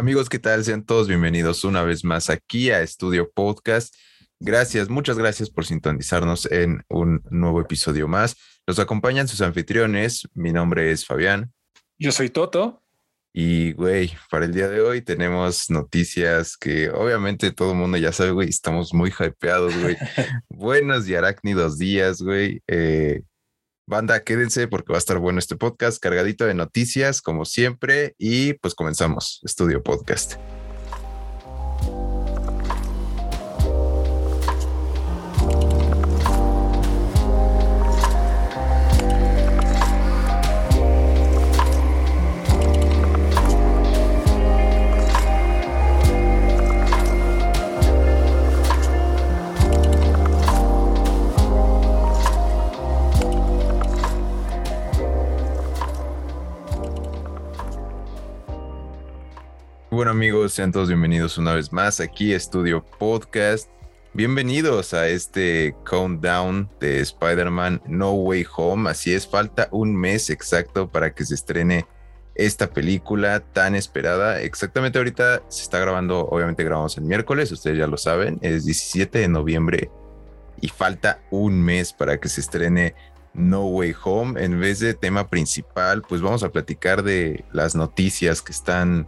[0.00, 0.64] Amigos, ¿qué tal?
[0.64, 3.94] Sean todos bienvenidos una vez más aquí a Estudio Podcast.
[4.40, 8.34] Gracias, muchas gracias por sintonizarnos en un nuevo episodio más.
[8.66, 10.26] Nos acompañan sus anfitriones.
[10.32, 11.52] Mi nombre es Fabián.
[11.98, 12.82] Yo soy Toto.
[13.34, 18.10] Y, güey, para el día de hoy tenemos noticias que obviamente todo el mundo ya
[18.10, 19.98] sabe, güey, estamos muy hypeados, güey.
[20.48, 22.62] Buenos y arácnidos días, güey.
[22.68, 23.20] Eh,
[23.90, 28.14] banda, quédense porque va a estar bueno este podcast, cargadito de noticias, como siempre.
[28.16, 30.36] Y pues comenzamos, Estudio Podcast.
[60.00, 63.68] Bueno amigos, sean todos bienvenidos una vez más aquí Estudio Podcast.
[64.14, 68.88] Bienvenidos a este countdown de Spider-Man No Way Home.
[68.88, 71.86] Así es, falta un mes exacto para que se estrene
[72.34, 74.40] esta película tan esperada.
[74.40, 79.18] Exactamente ahorita se está grabando, obviamente grabamos el miércoles, ustedes ya lo saben, es 17
[79.18, 79.90] de noviembre
[80.62, 82.94] y falta un mes para que se estrene
[83.34, 84.42] No Way Home.
[84.42, 89.06] En vez de tema principal, pues vamos a platicar de las noticias que están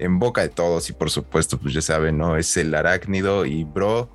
[0.00, 2.36] en boca de todos y por supuesto, pues ya saben, ¿no?
[2.36, 4.08] Es el arácnido y bro,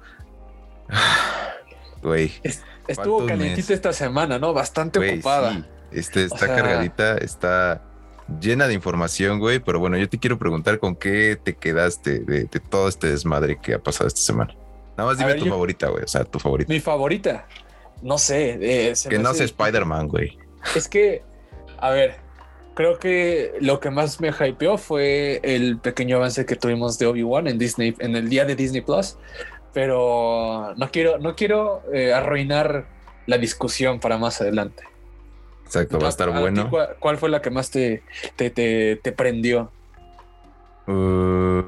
[2.02, 2.32] güey.
[2.88, 4.54] Estuvo calientita esta semana, ¿no?
[4.54, 5.54] Bastante ocupada.
[5.54, 5.66] Sí.
[5.92, 7.82] Este, está cargadita, está
[8.42, 12.46] llena de información, güey, pero bueno, yo te quiero preguntar con qué te quedaste de,
[12.48, 14.56] todo este desmadre que ha pasado esta semana.
[14.98, 16.72] Nada más dime tu favorita, güey, o sea, tu favorita.
[16.72, 17.48] Mi favorita,
[18.02, 18.58] no sé.
[18.60, 20.38] Eh, que no sea Spider-Man, güey.
[20.76, 21.22] Es que,
[21.78, 22.25] a ver,
[22.76, 27.48] creo que lo que más me hypeó fue el pequeño avance que tuvimos de Obi-Wan
[27.48, 29.18] en Disney, en el día de Disney Plus.
[29.74, 32.86] Pero no quiero, no quiero eh, arruinar
[33.26, 34.84] la discusión para más adelante.
[35.66, 36.70] Exacto, va a estar bueno.
[37.00, 38.04] Cuál, fue la que más te,
[38.36, 39.72] te, te, prendió?
[40.88, 41.64] Uh,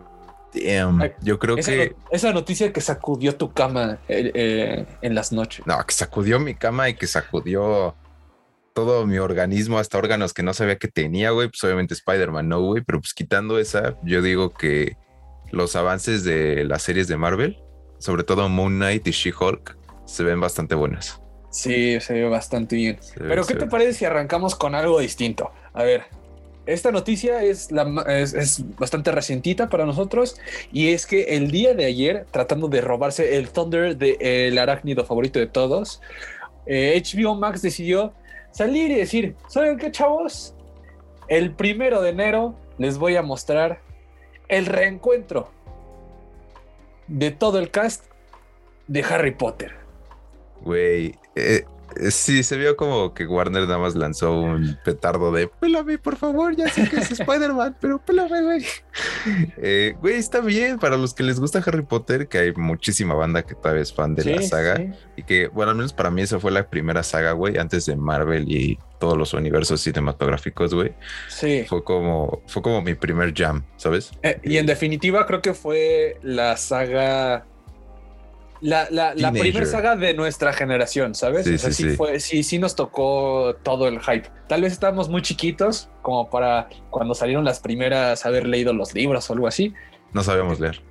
[0.53, 1.11] damn.
[1.21, 1.95] Yo creo que.
[2.11, 5.65] esa noticia que sacudió tu cama eh, eh, en las noches.
[5.65, 7.95] No, que sacudió mi cama y que sacudió
[8.77, 12.61] todo mi organismo, hasta órganos que no sabía que tenía, güey, pues obviamente Spider-Man, no,
[12.61, 14.97] güey, pero pues quitando esa, yo digo que
[15.49, 17.57] los avances de las series de Marvel,
[17.97, 21.19] sobre todo Moon Knight y She-Hulk, se ven bastante buenas.
[21.49, 22.99] Sí, se ve bastante bien.
[23.17, 25.51] pero ¿qué te parece si arrancamos con algo distinto?
[25.73, 26.03] A ver,
[26.67, 30.39] esta noticia es, la, es, bastante recientita para nosotros
[30.71, 35.03] y es que el día de ayer, tratando de robarse el Thunder del el arácnido
[35.03, 35.99] favorito de todos,
[36.67, 38.13] HBO eh, Max decidió
[38.51, 40.55] salir y decir, ¿saben qué chavos?
[41.27, 43.81] El primero de enero les voy a mostrar
[44.47, 45.49] el reencuentro
[47.07, 48.05] de todo el cast
[48.87, 49.75] de Harry Potter.
[50.61, 51.65] Güey, eh,
[52.11, 56.55] sí, se vio como que Warner nada más lanzó un petardo de pélame, por favor,
[56.55, 58.65] ya sé que es Spider-Man, pero pélame, güey.
[59.57, 63.43] Eh, güey, está bien para los que les gusta Harry Potter, que hay muchísima banda
[63.43, 64.81] que todavía es fan de la saga
[65.15, 67.95] y que, bueno, al menos para mí esa fue la primera saga, güey, antes de
[67.95, 70.93] Marvel y todos los universos cinematográficos, güey.
[71.27, 71.65] Sí.
[71.67, 74.11] Fue como, fue como mi primer jam, ¿sabes?
[74.23, 77.45] Eh, y en definitiva creo que fue la saga
[78.61, 81.45] la, la, la primera saga de nuestra generación, ¿sabes?
[81.45, 84.29] Sí, sí, Fue, sí, sí nos tocó todo el hype.
[84.47, 89.29] Tal vez estábamos muy chiquitos como para cuando salieron las primeras haber leído los libros
[89.29, 89.73] o algo así.
[90.13, 90.81] No sabíamos leer.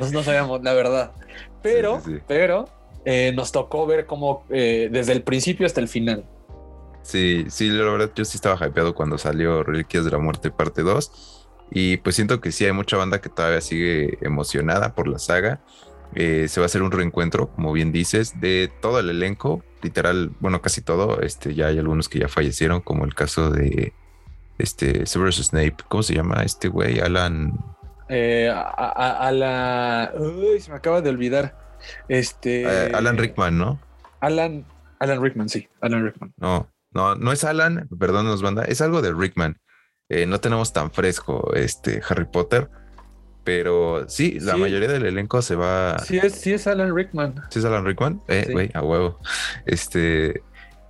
[0.00, 1.12] No, no, sabíamos, la verdad.
[1.62, 2.68] Pero, pero
[3.04, 6.24] eh, nos tocó ver como eh, desde el principio hasta el final.
[7.02, 10.82] Sí, sí, la verdad yo sí estaba hypeado cuando salió Reliquias de la Muerte parte
[10.82, 11.46] 2.
[11.70, 15.60] Y pues siento que sí hay mucha banda que todavía sigue emocionada por la saga.
[16.14, 20.32] Eh, se va a hacer un reencuentro, como bien dices, de todo el elenco, literal,
[20.40, 21.20] bueno, casi todo.
[21.20, 23.92] Este, ya hay algunos que ya fallecieron, como el caso de
[24.58, 25.76] este Severus Snape.
[25.88, 27.00] ¿Cómo se llama este güey?
[27.00, 27.52] Alan.
[28.08, 30.10] Eh, Alan.
[30.18, 31.58] Uy, se me acaba de olvidar.
[32.08, 32.62] Este.
[32.62, 33.80] Eh, Alan Rickman, ¿no?
[34.20, 34.64] Alan.
[34.98, 35.68] Alan Rickman, sí.
[35.82, 36.32] Alan Rickman.
[36.38, 38.64] No, no, no es Alan, perdón, nos banda.
[38.64, 39.60] Es algo de Rickman.
[40.26, 42.70] no tenemos tan fresco este Harry Potter
[43.46, 46.00] pero sí, la mayoría del elenco se va.
[46.00, 47.42] Sí es, sí es Alan Rickman.
[47.48, 48.20] Sí es Alan Rickman.
[48.26, 49.20] Eh, güey, a huevo.
[49.66, 50.42] Este,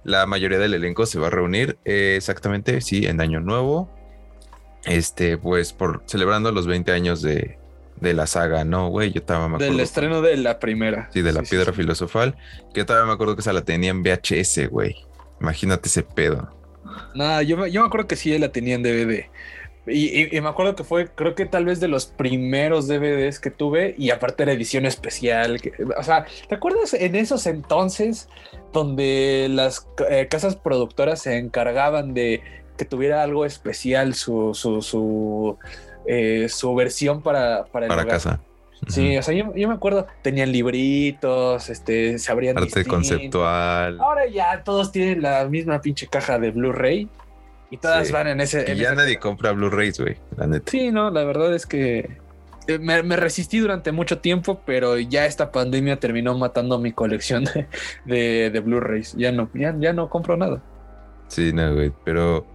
[0.04, 3.94] la mayoría del elenco se va a reunir eh, exactamente, sí, en Año Nuevo.
[4.86, 7.58] Este, pues por celebrando los 20 años de,
[8.00, 9.12] de la saga, ¿no, güey?
[9.12, 11.10] Yo estaba me Del estreno de la primera.
[11.12, 12.36] Sí, de la piedra filosofal.
[12.72, 14.96] Que yo todavía me acuerdo que esa la tenía en VHS, güey.
[15.42, 16.50] Imagínate ese pedo.
[17.14, 19.26] Nada, yo, yo me acuerdo que sí la tenía en DVD.
[19.88, 23.94] Y, me acuerdo que fue, creo que tal vez de los primeros DVDs que tuve
[23.96, 25.60] y aparte la edición especial.
[25.96, 28.28] o sea, ¿te acuerdas en esos entonces
[28.72, 32.42] donde las eh, casas productoras se encargaban de
[32.76, 35.56] que tuviera algo especial su, su, su,
[36.06, 38.40] eh, su versión para, para, para casa?
[38.88, 42.58] Sí, o sea, yo, me acuerdo, tenían libritos, este, se abrían.
[42.58, 43.98] Arte conceptual.
[44.00, 47.08] Ahora ya todos tienen la misma pinche caja de Blu-ray
[47.70, 48.64] y todas van en ese.
[48.72, 50.70] Y ya nadie compra Blu-rays, güey, la neta.
[50.70, 52.18] Sí, no, la verdad es que
[52.66, 57.44] eh, me, resistí durante mucho tiempo, pero ya esta pandemia terminó matando mi colección
[58.04, 59.14] de, de, Blu-rays.
[59.16, 60.62] Ya no, ya, ya no compro nada.
[61.28, 62.46] Sí, no, güey, pero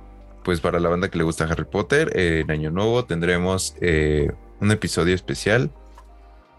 [0.43, 4.71] pues para la banda que le gusta Harry Potter, en Año Nuevo tendremos eh, un
[4.71, 5.71] episodio especial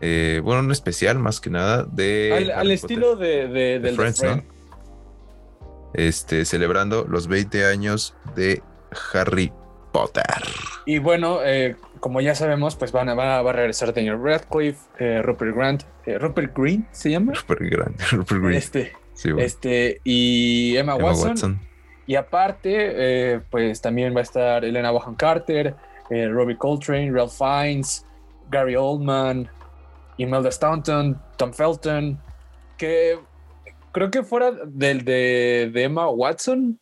[0.05, 2.52] eh, bueno, un especial más que nada de...
[2.56, 3.46] Al, estilo de,
[3.78, 4.43] del Friends, ¿no?
[5.94, 8.62] Este, celebrando los 20 años de
[9.12, 9.53] Harry
[9.93, 10.25] Potter.
[10.87, 15.23] Y bueno, eh, como ya sabemos, pues van a, va a regresar Daniel Radcliffe, eh,
[15.23, 17.33] Rupert Grant, Rupert Green se llama.
[17.35, 18.56] Rupert Grant, Rupert Green.
[18.56, 18.93] Este,
[19.39, 21.61] este y Emma, Watson.
[22.06, 25.75] Y aparte, pues también va a estar Elena Bonham Carter,
[26.11, 28.05] Robbie Coltrane, Ralph Fiennes,
[28.50, 29.49] Gary Oldman,
[30.19, 32.21] Imelda Staunton, Tom Felton,
[32.77, 33.19] que
[33.93, 36.81] creo que fuera del de, Emma Watson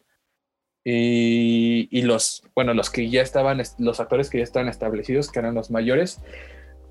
[0.85, 5.55] y, los, bueno, los que ya estaban, los actores que ya estaban establecidos, que eran
[5.55, 6.21] los mayores,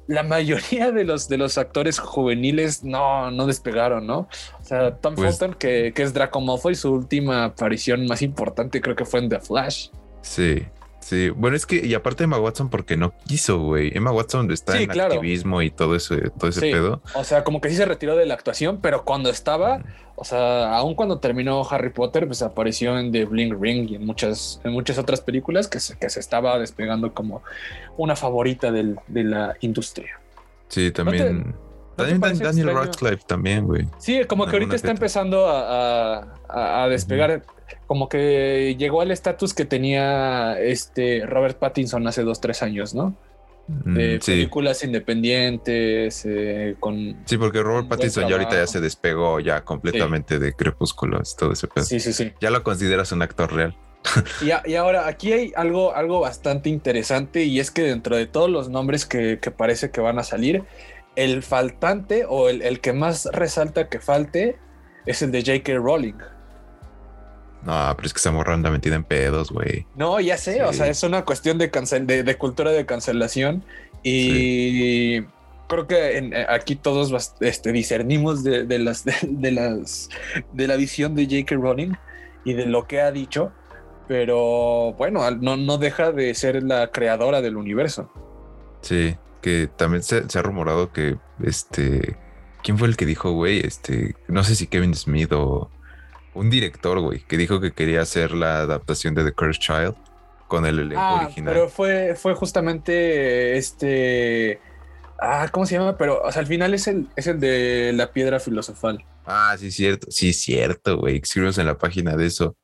[0.08, 4.28] la mayoría de los, de los actores juveniles no, no despegaron, ¿no?
[4.60, 8.82] O sea, Tom pues Felton, que, que es Draco Malfoy, su última aparición más importante
[8.82, 9.90] creo que fue en The Flash.
[10.22, 10.64] Sí,
[11.00, 13.92] Sí, bueno, es que, y aparte Emma Watson, porque no quiso, güey.
[13.96, 17.02] Emma Watson está en activismo y todo ese, todo ese pedo.
[17.16, 19.82] O sea, como que sí se retiró de la actuación, pero cuando estaba,
[20.16, 24.06] o sea, aún cuando terminó Harry Potter, pues apareció en The Bling Ring y en
[24.06, 27.42] muchas, en muchas otras películas que se, que se estaba despegando como
[27.98, 30.20] una favorita de la industria.
[30.68, 31.56] Sí, también.
[32.00, 33.88] También Daniel Radcliffe también, güey.
[33.98, 37.44] Sí, como que ahorita está empezando a, despegar
[37.86, 43.16] como que llegó al estatus que tenía este Robert Pattinson hace dos, tres años, ¿no?
[43.68, 47.18] Mm, de películas independientes, eh, con...
[47.26, 51.68] Sí, porque Robert Pattinson ya ahorita ya se despegó ya completamente de Crepúsculos, todo ese
[51.68, 51.86] pedo.
[51.86, 52.34] Sí, sí, sí.
[52.42, 53.76] Ya lo consideras un actor real.
[54.66, 58.70] y, ahora, aquí hay algo, algo bastante interesante y es que dentro de todos los
[58.70, 60.64] nombres que, parece que van a salir,
[61.24, 64.58] el faltante o el, el que más resalta que falte
[65.06, 65.74] es el de J.K.
[65.76, 66.18] Rowling.
[67.64, 69.86] No, pero es que esa morra anda metida en pedos, güey.
[69.96, 73.64] No, ya sé, o sea, es una cuestión de, cancel de, cultura de cancelación
[74.02, 75.22] y
[75.68, 80.10] creo que eh, aquí todos este, discernimos de, las, de, las
[80.54, 81.56] de la visión de J.K.
[81.56, 81.94] Rowling
[82.46, 83.52] y de lo que ha dicho,
[84.08, 88.10] pero bueno, no, no deja de ser la creadora del universo.
[88.82, 92.18] Sí, que también se, se ha rumorado que este,
[92.64, 93.60] ¿quién fue el que dijo, güey?
[93.60, 95.70] Este, no sé si Kevin Smith o
[96.34, 99.96] un director, güey, que dijo que quería hacer la adaptación de The Cursed Child
[100.48, 101.54] con el elenco ah, original.
[101.54, 104.60] Pero fue, fue justamente este.
[105.22, 105.98] Ah, ¿cómo se llama?
[105.98, 109.06] Pero, o sea, al final es el, es el de la piedra filosofal.
[109.26, 110.08] Ah, sí, cierto.
[110.10, 111.18] Sí, cierto, güey.
[111.18, 112.56] Escribimos en la página de eso.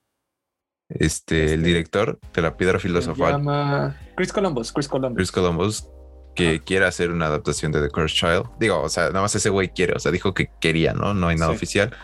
[0.89, 3.33] Este, el este, director de la piedra filosofal.
[3.33, 4.71] Se llama Chris Columbus.
[4.71, 5.18] Chris Columbus.
[5.18, 5.88] Chris Columbus,
[6.35, 8.45] que quiere hacer una adaptación de The Cursed Child.
[8.59, 9.94] Digo, o sea, nada más ese güey quiere.
[9.94, 11.13] O sea, dijo que quería, ¿no?
[11.13, 11.95] No hay nada oficial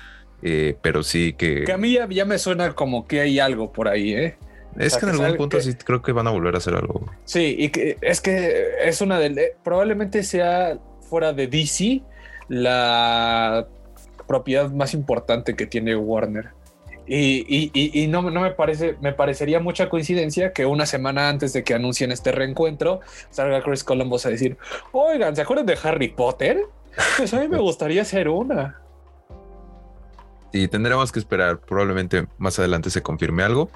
[0.41, 1.63] eh, pero sí que...
[1.65, 4.37] Que a mí ya, me suena como que hay algo por ahí, ¿eh?
[4.77, 7.05] Es que en algún punto sí creo que van a volver a hacer algo.
[7.25, 9.27] Sí, y que es que es una de...
[9.27, 12.01] Eh, probablemente sea fuera de DC
[12.47, 13.67] la
[14.27, 16.51] propiedad más importante que tiene Warner.
[17.13, 21.73] Y, no, no, me parece, me parecería mucha coincidencia que una semana antes de que
[21.73, 24.57] anuncien este reencuentro salga Chris Columbus a decir,
[24.93, 26.61] oigan, ¿se acuerdan de Harry Potter?
[27.17, 28.81] Pues a mí me gustaría ser una.
[30.53, 31.59] Y tendremos que esperar.
[31.59, 33.69] Probablemente más adelante se confirme algo.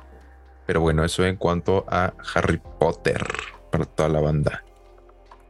[0.65, 3.25] Pero bueno, eso en cuanto a Harry Potter
[3.71, 4.63] para toda la banda.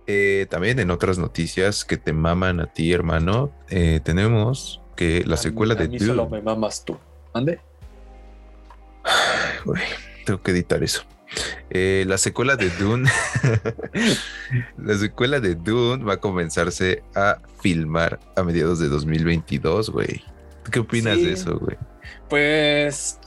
[0.08, 5.38] Eh, también en otras noticias que te maman a ti, hermano, eh, tenemos que la
[5.38, 6.98] secuela de mí solo me mamas tú.
[7.34, 7.60] ¿Ande?
[10.26, 11.04] Tengo que editar eso.
[11.70, 13.10] Eh, la secuela de Dune,
[14.78, 20.24] la secuela de Dune va a comenzarse a filmar a mediados de 2022, güey.
[20.72, 21.78] ¿Qué opinas de eso, güey?
[22.30, 23.20] Pues,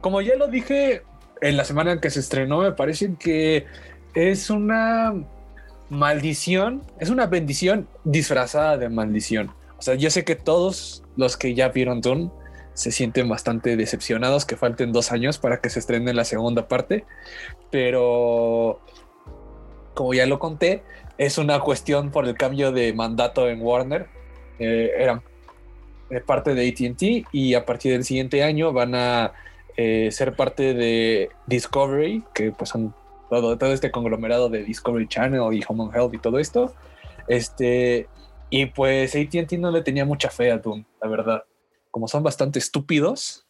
[0.00, 1.02] como ya lo dije
[1.40, 3.66] en la semana en que se estrenó, me parece que
[4.14, 5.14] es una
[5.90, 9.52] maldición, es una bendición disfrazada de maldición.
[9.78, 12.30] O sea, yo sé que todos los que ya vieron Dune
[12.74, 17.04] se sienten bastante decepcionados que falten dos años para que se estrene la segunda parte,
[17.70, 18.80] pero
[19.94, 20.82] como ya lo conté,
[21.16, 24.08] es una cuestión por el cambio de mandato en Warner.
[24.58, 25.22] Eh, eran
[26.10, 29.32] eh, parte de ATT y a partir del siguiente año van a
[29.76, 32.92] eh, ser parte de Discovery, que pues son
[33.30, 36.74] todo, todo este conglomerado de Discovery Channel y Home and Health y todo esto.
[37.28, 38.08] Este,
[38.50, 41.44] y pues ATT no le tenía mucha fe a Doom, la verdad
[41.94, 43.46] como son bastante estúpidos,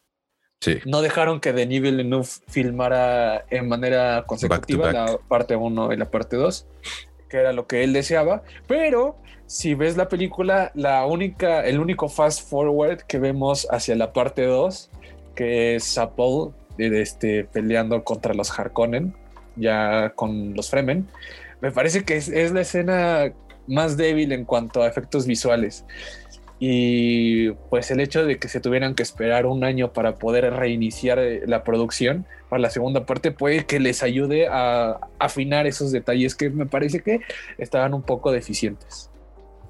[0.84, 6.36] no dejaron que Denis Villeneuve filmara en manera consecutiva la parte 1 y la parte
[6.36, 6.66] 2,
[7.30, 8.42] que era lo que él deseaba.
[8.66, 14.12] Pero si ves la película, la única, el único fast forward que vemos hacia la
[14.12, 14.90] parte 2,
[15.34, 19.16] que es Sapol este, peleando contra los Harkonnen,
[19.56, 21.08] ya con los Fremen,
[21.62, 23.32] me parece que es, es la escena
[23.66, 25.86] más débil en cuanto a efectos visuales.
[26.58, 31.18] Y pues el hecho de que se tuvieran que esperar un año para poder reiniciar
[31.18, 36.34] eh, la producción para la segunda parte puede que les ayude a afinar esos detalles
[36.34, 37.20] que me parece que
[37.58, 39.10] estaban un poco deficientes.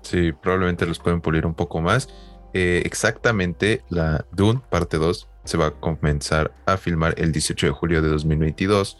[0.02, 2.08] Sí, probablemente los pueden pulir un poco más.
[2.52, 7.72] Eh, exactamente, la Dune parte 2 se va a comenzar a filmar el 18 de
[7.72, 8.98] julio de 2022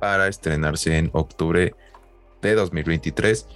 [0.00, 1.74] para estrenarse en octubre
[2.40, 3.46] de 2023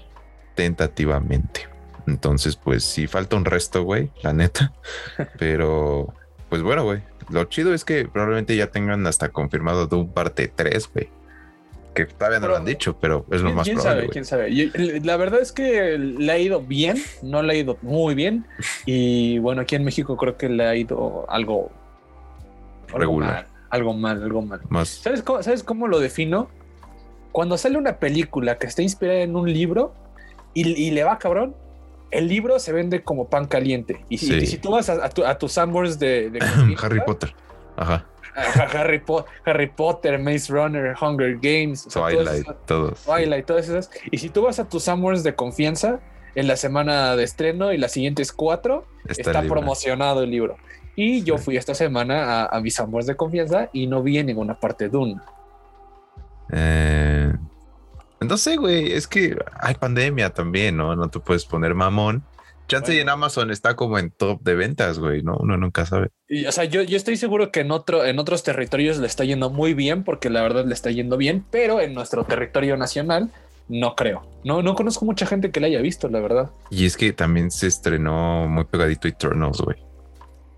[0.54, 1.75] tentativamente.
[2.06, 4.72] Entonces, pues sí falta un resto, güey, la neta.
[5.38, 6.12] Pero,
[6.48, 7.02] pues bueno, güey.
[7.28, 11.08] Lo chido es que probablemente ya tengan hasta confirmado un parte 3, güey.
[11.94, 14.02] Que todavía no lo han dicho, pero es lo más probable.
[14.02, 15.00] Sabe, ¿Quién sabe?
[15.02, 18.46] la verdad es que le ha ido bien, no le ha ido muy bien.
[18.84, 21.72] Y bueno, aquí en México creo que le ha ido algo
[22.92, 23.46] regular.
[23.70, 24.60] algo mal, algo mal.
[24.84, 26.50] ¿Sabes, cómo, ¿Sabes cómo lo defino?
[27.32, 29.94] Cuando sale una película que está inspirada en un libro
[30.52, 31.56] y, y le va cabrón,
[32.10, 34.04] el libro se vende como pan caliente.
[34.08, 36.38] Y si, tú vas a, tus Summers de,
[36.82, 37.34] Harry Potter.
[37.76, 38.06] Ajá.
[38.36, 39.02] Harry,
[39.46, 43.02] Harry, Potter, Maze Runner, Hunger Games, Twilight, todos.
[43.04, 43.90] Twilight, todas esas.
[44.10, 46.00] Y si tú vas a tus Summers de confianza
[46.34, 50.58] en la semana de estreno y las siguientes cuatro, está, promocionado el libro.
[50.96, 54.60] Y yo fui esta semana a, mis Summers de confianza y no vi en ninguna
[54.60, 55.16] parte de Dune.
[56.52, 57.32] Eh,
[58.20, 60.96] no sé, güey, es que hay pandemia también, ¿no?
[60.96, 62.24] No te puedes poner mamón.
[62.68, 65.36] Chance en Amazon está como en top de ventas, güey, ¿no?
[65.36, 66.08] Uno nunca sabe.
[66.28, 69.24] Y, o sea, yo, yo estoy seguro que en, otro, en otros territorios le está
[69.24, 73.30] yendo muy bien, porque la verdad le está yendo bien, pero en nuestro territorio nacional
[73.68, 74.28] no creo.
[74.42, 76.50] No, no conozco mucha gente que la haya visto, la verdad.
[76.70, 79.76] Y es que también se estrenó muy pegadito Eternals, güey.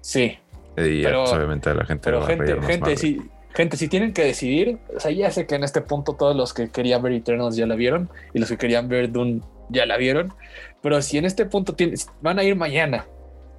[0.01, 0.39] Sí.
[0.77, 2.05] Y pero, pues, obviamente la gente.
[2.05, 3.21] Pero gente, gente, sí,
[3.59, 6.55] Gente, si tienen que decidir, o sea, ya sé que en este punto todos los
[6.55, 9.97] que querían ver Eternals ya la vieron y los que querían ver Dune ya la
[9.97, 10.33] vieron,
[10.81, 11.75] pero si en este punto
[12.23, 13.07] van a ir mañana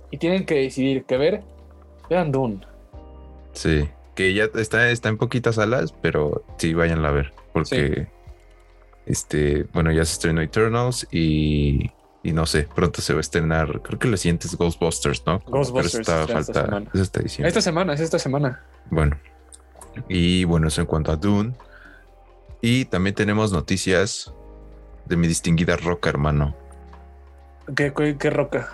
[0.09, 1.41] y tienen que decidir qué ver,
[2.09, 2.61] vean Dune.
[3.51, 8.07] Sí, que ya está, está en poquitas salas, pero sí, váyanla a ver, porque
[9.05, 11.91] este, bueno, ya se estrenó Eternals y,
[12.23, 15.41] y no sé, pronto se va a estrenar, creo que la siguiente es Ghostbusters, ¿no?
[15.45, 16.07] Ghostbusters.
[16.07, 16.89] Pero esta falta, semana.
[17.49, 18.63] esta semana, es esta semana.
[18.91, 19.17] Bueno,
[20.07, 21.53] y bueno, eso en cuanto a Dune.
[22.61, 24.33] Y también tenemos noticias
[25.05, 26.55] de mi distinguida roca, hermano.
[27.75, 28.73] ¿Qué, qué, roca?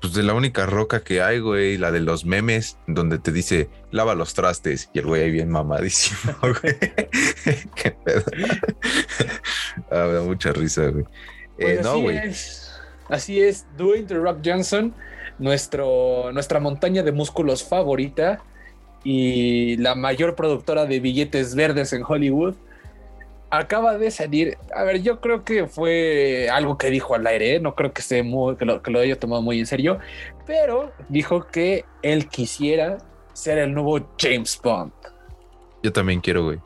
[0.00, 3.68] Pues de la única roca que hay, güey, la de los memes, donde te dice
[3.90, 6.78] lava los trastes y el güey ahí bien mamadísimo, güey.
[7.74, 8.22] qué pedo.
[9.90, 11.04] ah, me da mucha risa, güey.
[11.58, 12.18] Eh, no, güey.
[13.08, 14.94] Así es, Dwayne The Rock Johnson,
[15.38, 18.42] nuestro, nuestra montaña de músculos favorita,
[19.04, 22.54] y la mayor productora de billetes verdes en Hollywood,
[23.50, 24.56] acaba de salir.
[24.74, 27.60] A ver, yo creo que fue algo que dijo al aire, ¿eh?
[27.60, 29.98] no creo que, esté muy, que, lo, que lo haya tomado muy en serio,
[30.46, 32.98] pero dijo que él quisiera
[33.34, 34.92] ser el nuevo James Bond.
[35.82, 36.60] Yo también quiero, güey.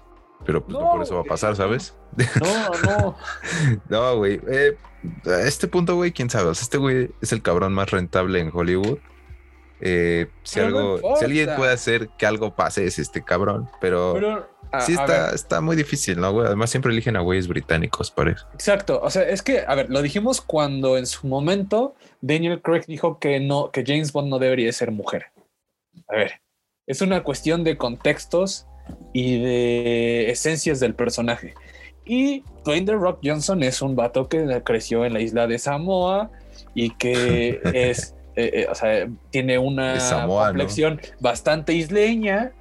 [0.44, 1.96] Pero pues no, por eso va a pasar, ¿sabes?
[2.40, 3.16] No, no.
[3.88, 4.40] no, güey.
[4.46, 4.76] Eh,
[5.26, 6.52] a este punto, güey, quién sabe.
[6.52, 8.98] este güey es el cabrón más rentable en Hollywood.
[9.80, 14.48] Eh, si algo, si alguien puede hacer que algo pase es este cabrón, pero,
[14.80, 16.46] sí está, está muy difícil, ¿no, güey?
[16.46, 18.44] Además siempre eligen a güeyes británicos, parece.
[18.54, 22.84] Exacto, o sea, es que, a ver, lo dijimos cuando en su momento Daniel Craig
[22.86, 25.26] dijo que no, que James Bond no debería ser mujer.
[26.08, 26.40] A ver,
[26.86, 28.66] es una cuestión de contextos
[29.12, 31.54] y de esencias del personaje.
[32.04, 36.30] Y Dwayne The Rock Johnson es un vato que creció en la isla de Samoa
[36.74, 42.52] y que es eh, eh, o sea, tiene una complexión bastante isleña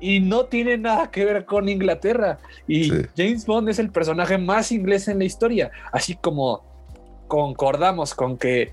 [0.00, 2.38] y no tiene nada que ver con Inglaterra.
[2.66, 6.64] Y James Bond es el personaje más inglés en la historia, así como
[7.28, 8.72] concordamos con que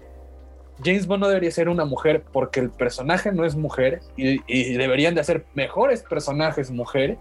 [0.83, 4.73] James Bond no debería ser una mujer porque el personaje no es mujer y, y
[4.73, 7.17] deberían de hacer mejores personajes mujeres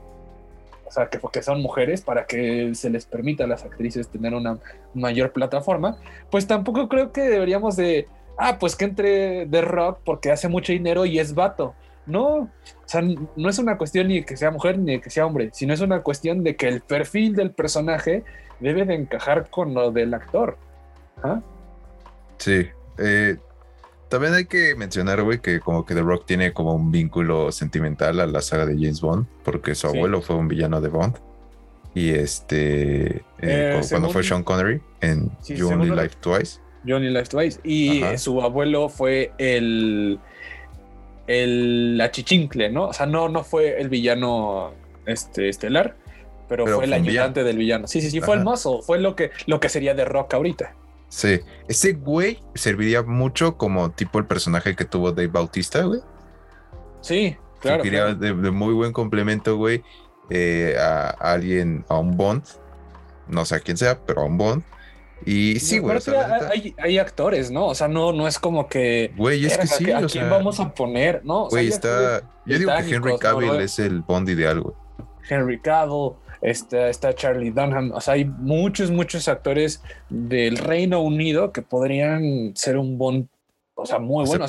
[0.89, 4.33] o sea, que porque son mujeres, para que se les permita a las actrices tener
[4.33, 4.59] una
[4.95, 5.99] mayor plataforma,
[6.31, 10.73] pues tampoco creo que deberíamos de, ah, pues que entre de rock porque hace mucho
[10.73, 11.75] dinero y es vato.
[12.07, 12.51] No, o
[12.87, 15.51] sea, no es una cuestión ni de que sea mujer ni de que sea hombre,
[15.53, 18.25] sino es una cuestión de que el perfil del personaje
[18.61, 20.57] debe de encajar con lo del actor.
[21.23, 21.43] ¿Ah?
[22.39, 22.67] Sí,
[22.97, 23.37] eh,
[24.09, 28.21] también hay que mencionar, güey, que como que The Rock tiene como un vínculo sentimental
[28.21, 31.19] a la saga de James Bond, porque su abuelo fue un villano de Bond.
[31.95, 36.61] Y este, eh, eh, cuando fue Sean Connery en You Only Live Twice.
[36.85, 37.61] You Only Live Twice.
[37.65, 40.19] Y su abuelo fue el,
[41.27, 42.89] el achichincle, ¿no?
[42.89, 44.73] O sea, no, no fue el villano
[45.07, 45.97] este, estelar,
[46.49, 47.87] pero, fue el ayudante del villano.
[47.87, 50.75] Sí, sí, sí, fue el muscle, fue lo que, lo que sería The Rock ahorita.
[51.09, 56.01] Sí, ese güey serviría mucho como tipo el personaje que tuvo Dave Bautista, güey.
[57.01, 57.83] Sí, claro.
[57.83, 59.83] Serviría De, muy buen complemento, güey,
[60.31, 62.45] eh, a, alguien, a un Bond.
[63.27, 64.63] No sé a quién sea, pero a un Bond.
[65.27, 65.99] Y sí, güey.
[66.79, 67.67] hay, actores, ¿no?
[67.67, 69.13] O sea, no, no es como que.
[69.17, 69.91] Güey, es que sí.
[69.91, 71.25] ¿A, quién vamos a poner?
[71.25, 72.23] No, güey, está.
[72.47, 74.75] Yo digo que Henry Cavill es el Bond ideal, güey.
[75.29, 81.53] Henry Cavill, está, está Charlie Dunham, o sea, hay muchos, muchos actores del Reino Unido
[81.53, 83.29] que podrían ser un Bond,
[83.75, 84.47] o sea, muy bueno.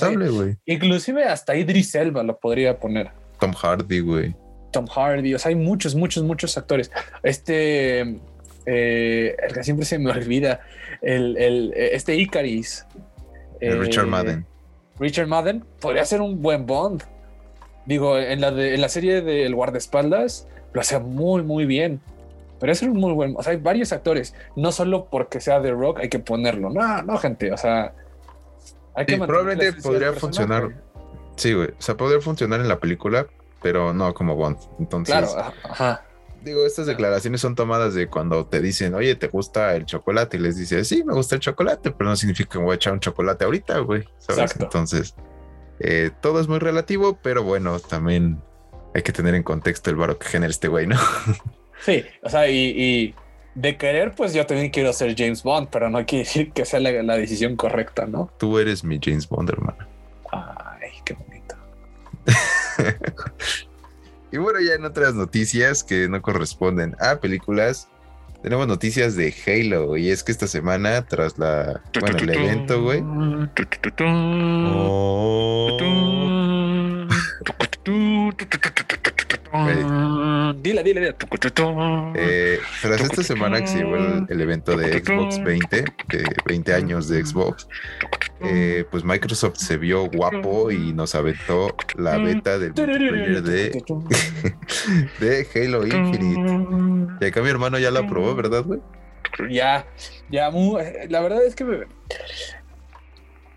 [0.65, 3.11] inclusive hasta Idris Elba lo podría poner.
[3.39, 4.35] Tom Hardy, güey.
[4.71, 6.91] Tom Hardy, o sea, hay muchos, muchos, muchos actores.
[7.23, 8.19] Este,
[8.71, 10.61] eh, el que siempre se me olvida,
[11.01, 12.85] el, el este Icaris.
[13.59, 14.45] Richard eh, Madden.
[14.99, 17.03] Richard Madden podría ser un buen Bond.
[17.85, 21.99] Digo, en la, de, en la serie del guardaespaldas, lo hace muy, muy bien.
[22.59, 23.35] Pero es un muy buen.
[23.35, 24.35] O sea, hay varios actores.
[24.55, 26.69] No solo porque sea The Rock hay que ponerlo.
[26.69, 27.51] No, no, gente.
[27.51, 27.93] O sea,
[28.93, 29.17] hay que.
[29.17, 30.75] probablemente podría funcionar.
[31.37, 31.69] Sí, güey.
[31.69, 33.27] O sea, podría funcionar en la película,
[33.63, 34.57] pero no como Bond.
[34.77, 35.15] Entonces.
[35.15, 36.03] Claro, ajá.
[36.43, 40.37] Digo, estas declaraciones son tomadas de cuando te dicen, oye, ¿te gusta el chocolate?
[40.37, 42.75] Y les dices, sí, me gusta el chocolate, pero no significa que me voy a
[42.75, 44.03] echar un chocolate ahorita, güey.
[44.27, 44.63] Exacto.
[44.63, 45.15] Entonces,
[45.79, 48.41] eh, todo es muy relativo, pero bueno, también
[48.93, 50.97] hay que tener en contexto el varo que genera este güey, ¿no?
[51.81, 53.15] Sí, o sea, y,
[53.55, 56.81] de querer, pues yo también quiero ser James Bond, pero no quiere decir que sea
[56.81, 58.29] la, decisión correcta, ¿no?
[58.37, 59.87] Tú eres mi James Bond, hermano.
[60.29, 61.55] Ay, qué bonito.
[64.31, 67.87] y bueno, ya en otras noticias que no corresponden a películas,
[68.41, 73.03] tenemos noticias de Halo, y es que esta semana, tras la, bueno, el evento, güey.
[80.61, 81.15] Dile, dile, dile.
[82.15, 83.95] Eh, tras esta semana que se llevó
[84.27, 87.67] el, evento de Xbox 20, de 20 años de Xbox,
[88.41, 93.83] eh, pues Microsoft se vio guapo y nos aventó la beta del multiplayer de,
[95.19, 97.13] de Halo Infinite.
[97.21, 98.79] Y acá mi hermano ya la probó, ¿verdad, güey?
[99.49, 99.85] Ya,
[100.29, 100.49] ya,
[101.09, 101.77] la verdad es que me,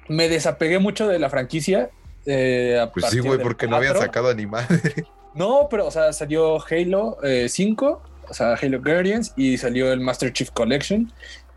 [0.08, 1.90] me desapegué mucho de la franquicia
[2.26, 5.06] eh, pues sí, güey, porque no había sacado ni madre.
[5.34, 7.18] No, pero, o sea, salió Halo
[7.48, 11.12] 5, eh, o sea, Halo Guardians, y salió el Master Chief Collection.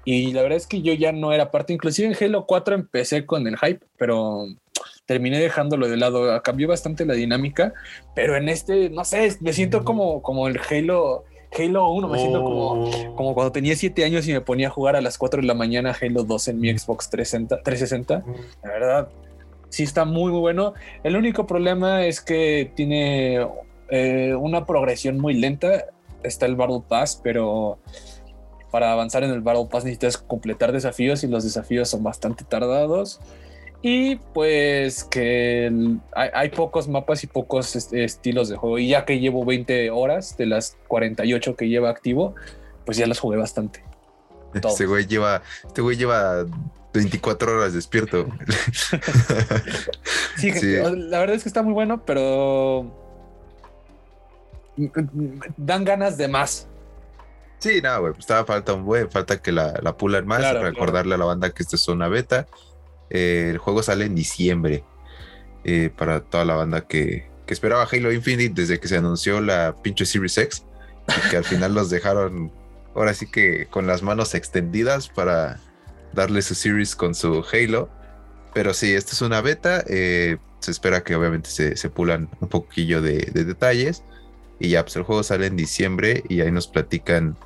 [0.06, 3.26] Y la verdad es que yo ya no era parte, inclusive en Halo 4 empecé
[3.26, 4.46] con el hype, pero
[5.06, 6.42] terminé dejándolo de lado.
[6.44, 7.74] Cambió bastante la dinámica,
[8.14, 11.26] pero en este, no sé, me siento como, como el Halo.
[11.58, 13.16] Halo 1, me siento como, oh.
[13.16, 15.54] como cuando tenía 7 años y me ponía a jugar a las 4 de la
[15.54, 17.64] mañana Halo 2 en mi Xbox 360.
[17.64, 18.24] 360.
[18.62, 19.10] La verdad,
[19.70, 20.74] sí está muy, muy bueno.
[21.04, 23.48] El único problema es que tiene
[23.90, 25.86] eh, una progresión muy lenta.
[26.24, 27.80] Está el Battle Pass, pero
[28.72, 33.22] para avanzar en el Battle Pass necesitas completar desafíos y los desafíos son bastante tardados.
[33.82, 35.72] Y pues que
[36.16, 38.80] hay, pocos mapas y pocos estilos de juego.
[38.80, 42.34] Y ya que llevo 20 horas de las 48 que lleva activo,
[42.84, 43.84] pues ya las jugué bastante.
[44.56, 46.46] Este güey lleva, este güey lleva
[46.94, 48.26] 24 horas despierto.
[50.38, 53.05] sí, la verdad es que está muy bueno, pero
[55.58, 56.68] dan ganas de más.
[57.60, 61.16] Sí, no, güey, pues estaba falta un güey, falta que la, la pulan más, recordarle
[61.16, 62.48] a la banda que esta es una beta.
[63.10, 64.84] Eh, el juego sale en diciembre
[65.64, 69.76] eh, para toda la banda que, que, esperaba Halo Infinite desde que se anunció la
[69.82, 70.66] pinche Series X
[71.08, 72.52] y que al final los dejaron
[72.96, 75.60] ahora sí que con las manos extendidas para
[76.14, 77.90] darle su series con su Halo.
[78.54, 79.84] Pero sí, esta es una beta.
[79.88, 84.04] Eh, se espera que obviamente se, pulan un poquillo de, detalles.
[84.60, 87.38] Y ya, pues el juego sale en diciembre y ahí nos platican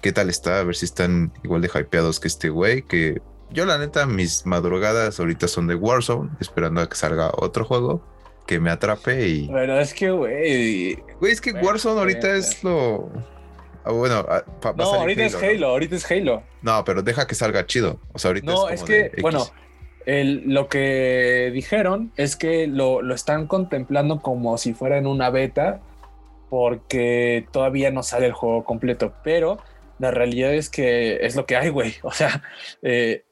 [0.00, 3.66] qué tal está, a ver si están igual de hypeados que este güey, que yo
[3.66, 8.02] la neta, mis madrugadas ahorita son de Warzone, esperando a que salga otro juego
[8.46, 9.46] que me atrape y...
[9.46, 10.96] Bueno, es que, güey...
[11.20, 13.10] Güey, es que Warzone ahorita es lo...
[13.84, 14.44] Ah, bueno, ah,
[14.76, 16.42] no, ahorita es Halo, ahorita es Halo.
[16.62, 17.98] No, pero deja que salga chido.
[18.12, 19.46] O sea, ahorita no, es, que, bueno,
[20.04, 25.80] lo que dijeron es que lo, lo, están contemplando como si fuera en una beta,
[26.50, 29.14] porque todavía no sale el juego completo.
[29.24, 29.58] Pero
[29.98, 31.94] la realidad es que es lo que hay, güey.
[32.02, 32.42] O sea,
[32.82, 33.24] eh,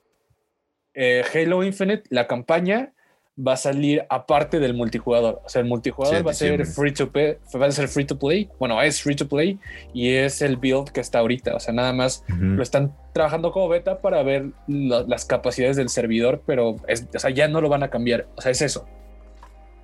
[0.95, 2.95] eh, Halo Infinite, la campaña
[3.39, 5.41] va a salir aparte del multijugador.
[5.45, 8.19] O sea, el multijugador va a ser free to play, va a ser free to
[8.19, 8.49] play.
[8.59, 9.59] Bueno, es free to play
[9.93, 11.55] y es el build que está ahorita.
[11.55, 16.43] O sea, nada más lo están trabajando como beta para ver las capacidades del servidor,
[16.47, 18.27] pero o sea, ya no lo van a cambiar.
[18.37, 18.87] O sea, es eso.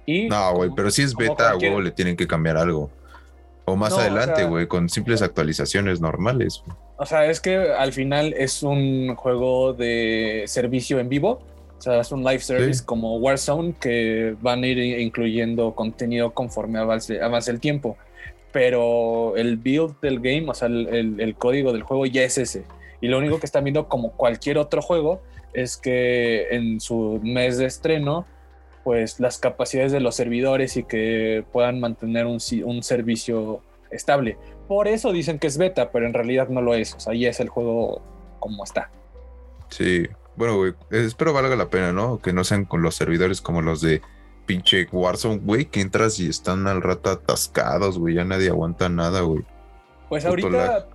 [0.06, 2.90] Y no, güey, pero si es beta, güey, le tienen que cambiar algo.
[3.66, 6.62] O más adelante, güey, con simples actualizaciones normales.
[6.98, 11.40] O sea, es que al final es un juego de servicio en vivo.
[11.78, 16.78] O sea, es un live service como Warzone que van a ir incluyendo contenido conforme
[16.78, 17.18] avance,
[17.50, 17.96] el tiempo.
[18.52, 22.64] Pero el build del game, o sea, el, el, código del juego ya es ese.
[23.00, 25.20] Y lo único que están viendo, como cualquier otro juego,
[25.52, 28.26] es que en su mes de estreno,
[28.84, 34.36] pues las capacidades de los servidores y que puedan mantener un, un servicio estable.
[34.68, 36.94] Por eso dicen que es beta, pero en realidad no lo es.
[36.94, 38.02] O sea, ahí es el juego
[38.38, 38.90] como está.
[39.70, 42.18] Sí, bueno, güey, espero valga la pena, ¿no?
[42.18, 44.02] Que no sean con los servidores como los de
[44.46, 49.22] pinche Warzone, güey, que entras y están al rato atascados, güey, ya nadie aguanta nada,
[49.22, 49.42] güey.
[50.08, 50.88] Pues ahorita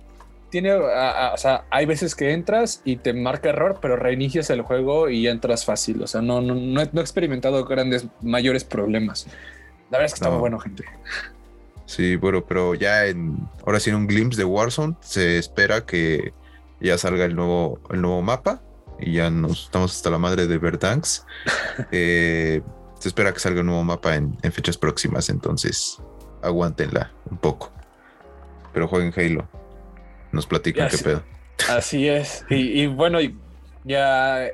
[0.50, 5.08] tiene, o sea, hay veces que entras y te marca error, pero reinicias el juego
[5.08, 6.02] y entras fácil.
[6.02, 9.26] O sea, no, no, no, he, experimentado grandes, mayores problemas.
[9.90, 10.84] La verdad es que está muy bueno, gente.
[11.86, 16.32] Sí, bueno, pero ya en ahora sí en un glimpse de Warzone se espera que
[16.80, 18.62] ya salga el nuevo, el nuevo mapa
[19.00, 21.26] y ya nos estamos hasta la madre de Verdansk.
[21.92, 22.60] Eh,
[22.98, 25.98] se espera que salga un nuevo mapa en, fechas próximas, entonces
[26.42, 27.72] aguántenla un poco.
[28.72, 29.59] Pero jueguen Halo.
[30.32, 31.22] Nos platican qué pedo.
[31.68, 32.44] Así es.
[32.48, 33.18] Y, y bueno,
[33.84, 34.50] ya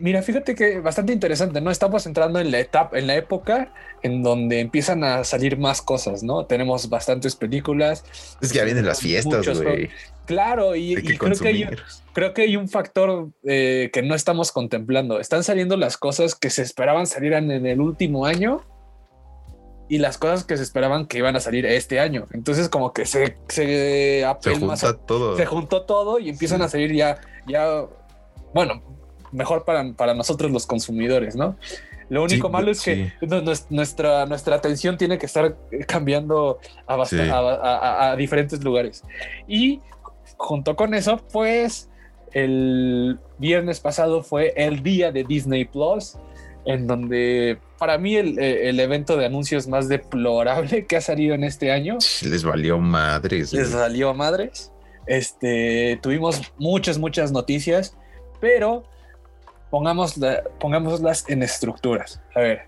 [0.00, 1.70] Mira, fíjate que bastante interesante, ¿no?
[1.70, 6.22] Estamos entrando en la etapa, en la época en donde empiezan a salir más cosas,
[6.22, 6.46] ¿no?
[6.46, 8.02] Tenemos bastantes películas.
[8.40, 9.90] Es que ya vienen las fiestas, güey.
[10.24, 11.66] Claro, y, creo, que hay,
[12.14, 15.20] creo, que hay, un factor eh, que no estamos contemplando.
[15.20, 18.62] Están saliendo las cosas que se esperaban salieran en el último año
[19.90, 22.26] y las cosas que se esperaban que iban a salir este año.
[22.32, 25.36] Entonces, como que se, se, se todo.
[25.36, 27.86] Se juntó todo y empiezan a salir ya, ya,
[28.54, 28.84] bueno,
[29.32, 31.56] mejor para, para nosotros los consumidores, ¿no?
[32.08, 33.12] Lo único malo es que
[33.68, 35.56] nuestra, nuestra atención tiene que estar
[35.88, 39.02] cambiando a, a, diferentes lugares.
[39.48, 39.80] Y
[40.36, 41.88] junto con eso, pues
[42.32, 46.16] el viernes pasado fue el día de Disney Plus,
[46.64, 51.44] en donde para mí el, el, evento de anuncios más deplorable que ha salido en
[51.44, 51.98] este año.
[52.22, 53.52] Les valió madres.
[53.52, 54.72] Les valió madres.
[55.06, 57.96] Este, tuvimos muchas, muchas noticias,
[58.40, 58.84] pero
[59.70, 62.20] pongámoslas en estructuras.
[62.34, 62.60] A ver,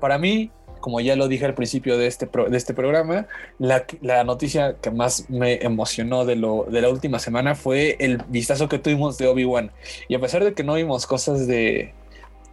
[0.00, 3.26] para mí, como ya lo dije al principio de este, de este programa,
[3.58, 8.18] la, la, noticia que más me emocionó de, lo, de la última semana fue el
[8.28, 9.70] vistazo que tuvimos de Obi-Wan.
[10.08, 11.92] Y a pesar de que no vimos cosas de,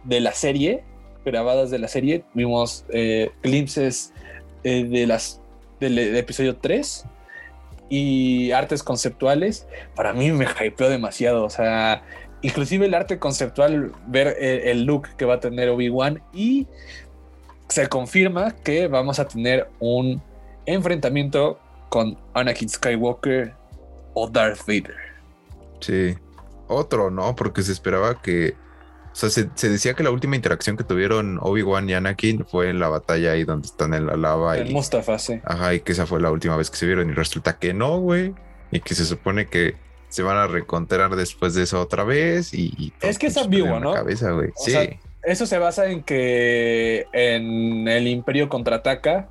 [0.04, 0.84] de la serie,
[1.24, 4.12] grabadas de la serie, vimos eh, glimpses
[4.62, 5.40] eh, de las,
[5.80, 7.04] del, episodio 3
[7.88, 11.44] y artes conceptuales, para mí me hypeó demasiado.
[11.44, 12.02] O sea,
[12.42, 16.66] inclusive el arte conceptual, ver el, look que va a tener Obi-Wan y
[17.68, 20.22] se confirma que vamos a tener un
[20.66, 23.54] enfrentamiento con Anakin Skywalker
[24.14, 24.96] o Darth Vader.
[25.80, 26.14] Sí,
[26.68, 27.34] otro, ¿no?
[27.36, 28.54] Porque se esperaba que,
[29.14, 32.80] o sea, se, decía que la última interacción que tuvieron Obi-Wan y Anakin fue en
[32.80, 34.58] la batalla ahí donde están en la lava.
[34.58, 35.40] En Mustafa, sí.
[35.44, 38.00] Ajá, y que esa fue la última vez que se vieron y resulta que no,
[38.00, 38.34] güey.
[38.72, 39.76] Y que se supone que
[40.08, 43.92] se van a recontrar después de eso otra vez y, es que es ambiguo, ¿no?
[43.92, 44.50] Cabeza, güey.
[44.56, 44.74] Sí.
[45.22, 49.28] eso se basa en que en el Imperio contraataca,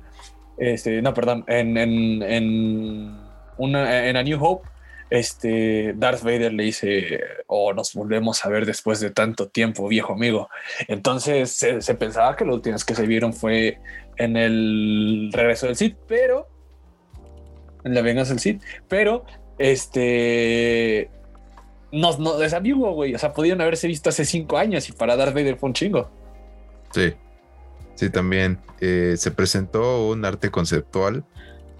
[0.56, 3.20] este, no, perdón, en, en, en,
[3.58, 4.66] una, en A New Hope,
[5.10, 10.12] este, Darth Vader le dice, oh, nos volvemos a ver después de tanto tiempo, viejo
[10.12, 10.48] amigo.
[10.88, 13.78] Entonces se, pensaba que lo último que se vieron fue
[14.16, 16.48] en el regreso del Sith, pero
[17.84, 19.24] en la venganza del Sith, pero
[19.58, 21.10] este.
[21.92, 23.14] No, no, es amigo, güey.
[23.14, 26.10] O sea, podían haberse visto hace cinco años y para Darth Vader fue un chingo.
[26.90, 27.14] Sí.
[27.94, 28.58] Sí, también.
[28.80, 31.24] Eh, se presentó un arte conceptual,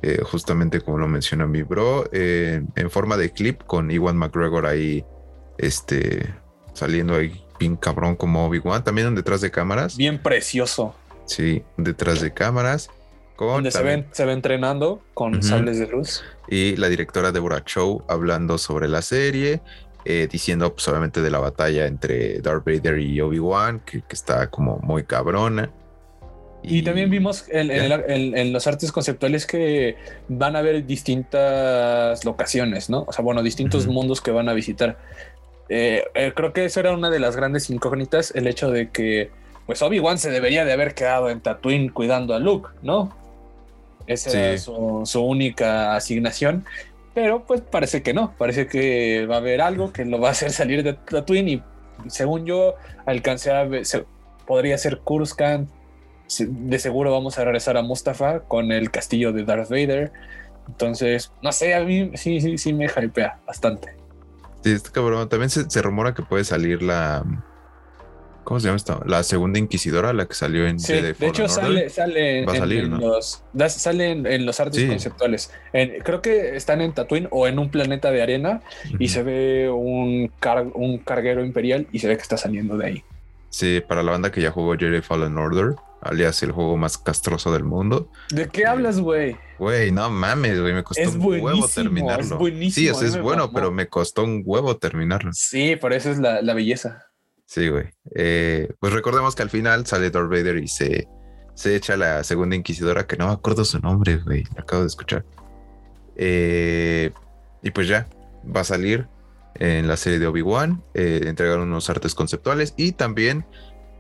[0.06, 4.66] eh, justamente como lo menciona mi bro, eh, en forma de clip con Iwan McGregor
[4.66, 5.02] ahí,
[5.56, 6.34] este,
[6.74, 9.96] saliendo ahí bien cabrón como Obi-Wan, también un detrás de cámaras.
[9.96, 10.94] Bien precioso.
[11.24, 12.90] Sí, detrás de cámaras.
[13.36, 16.22] Con donde se ven, se ve entrenando con sables de luz.
[16.48, 19.62] Y la directora Deborah Chow hablando sobre la serie,
[20.04, 24.80] eh, diciendo pues obviamente de la batalla entre Darth Vader y Obi-Wan, que, está como
[24.80, 25.70] muy cabrona.
[26.66, 29.96] Y, también vimos en, los artes conceptuales que
[30.28, 33.04] van a haber distintas locaciones, ¿no?
[33.06, 34.98] O sea, bueno, distintos mundos que van a visitar.
[35.68, 39.30] Eh, eh, creo que eso era una de las grandes incógnitas, el hecho de que,
[39.66, 43.14] pues Obi-Wan se debería de haber quedado en Tatooine cuidando a Luke, ¿no?
[44.06, 46.64] Esa era su, única asignación.
[47.14, 50.32] Pero pues parece que no, parece que va a haber algo que lo va a
[50.32, 51.62] hacer salir de Tatooine y
[52.08, 52.74] según yo
[53.06, 53.84] alcancé a ver,
[54.46, 55.68] podría ser Coruscant,
[56.40, 60.12] de seguro vamos a regresar a Mustafa con el castillo de Darth Vader.
[60.68, 63.94] Entonces, no sé, a mí sí, sí, sí me hypea bastante.
[64.62, 65.28] Sí, este cabrón.
[65.28, 67.24] También se, rumora que puede salir la.
[68.44, 69.02] ¿Cómo se llama esto?
[69.06, 74.10] La segunda inquisidora, la que salió en sí, De hecho, sale, sale, en, los, sale
[74.10, 75.50] en, los artes conceptuales.
[75.72, 78.60] creo que están en Tatooine o en un planeta de arena
[78.98, 80.30] y se ve un,
[80.74, 83.04] un carguero imperial y se ve que está saliendo de ahí.
[83.54, 87.52] Sí, para la banda que ya jugó Jedi Fallen Order, alias el juego más castroso
[87.52, 88.10] del mundo.
[88.30, 89.36] ¿De qué hablas, güey?
[89.60, 92.24] Güey, no mames, güey, me costó un huevo terminarlo.
[92.24, 92.98] Es buenísimo.
[92.98, 95.30] Sí, es, bueno, pero me costó un huevo terminarlo.
[95.32, 97.04] Sí, por eso es la, belleza.
[97.46, 97.90] Sí, güey.
[98.16, 101.06] Eh, pues recordemos que al final sale Darth Vader y se,
[101.54, 105.24] se echa la segunda inquisidora, que no me acuerdo su nombre, güey, acabo de escuchar.
[106.16, 107.12] Eh,
[107.62, 108.08] y pues ya,
[108.44, 109.06] va a salir
[109.54, 113.44] en la serie de Obi-Wan, eh, entregaron unos artes conceptuales y también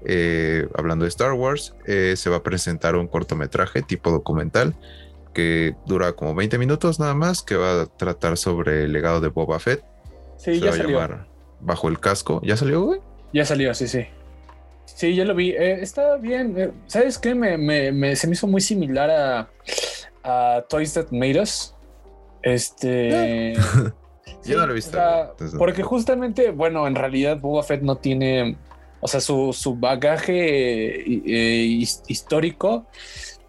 [0.06, 4.74] eh, hablando de Star Wars, eh, se va a presentar un cortometraje tipo documental
[5.32, 9.28] que dura como 20 minutos nada más, que va a tratar sobre el legado de
[9.28, 9.82] Boba Fett.
[10.36, 10.98] Sí, ya va salió.
[10.98, 11.26] a llamar
[11.60, 12.40] Bajo el casco.
[12.44, 13.00] ¿Ya salió, güey?
[13.32, 14.06] Ya salió, sí, sí.
[14.84, 15.50] Sí, ya lo vi.
[15.50, 16.72] Eh, está bien.
[16.86, 17.34] ¿Sabes qué?
[17.34, 19.48] Me, se me hizo muy similar a,
[20.22, 21.74] a Toys That Made Us.
[22.42, 23.54] Este.
[24.44, 24.98] Yo no lo he visto.
[25.58, 28.56] porque justamente, bueno, en realidad Boba Fett no tiene
[29.04, 32.86] o sea, su, bagaje eh, histórico.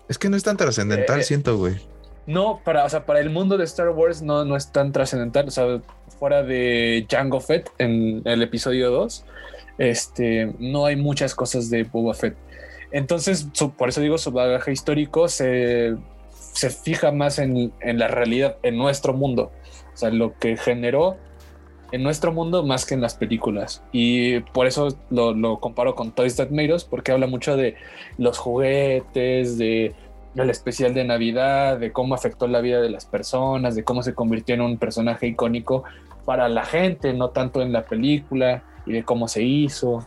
[0.09, 1.75] Es que no es tan trascendental, eh, siento, güey.
[2.27, 5.47] No, para, o sea, para el mundo de Star Wars no, no es tan trascendental.
[5.47, 5.79] O sea,
[6.19, 9.25] fuera de Jango Fett en el episodio 2,
[9.77, 12.35] este, no hay muchas cosas de Boba Fett.
[12.91, 15.95] Entonces, por eso digo, su bagaje histórico se,
[16.53, 19.53] se fija más en, en, la realidad, en nuestro mundo.
[19.95, 21.17] O sea, lo que generó
[21.91, 23.81] en nuestro mundo más que en las películas.
[23.93, 27.75] Y por eso lo, comparo con Toys That Made Us, porque habla mucho de
[28.17, 29.95] los juguetes, de
[30.35, 34.13] el especial de Navidad, de cómo afectó la vida de las personas, de cómo se
[34.13, 35.85] convirtió en un personaje icónico
[36.25, 40.05] para la gente, no tanto en la película, y de cómo se hizo.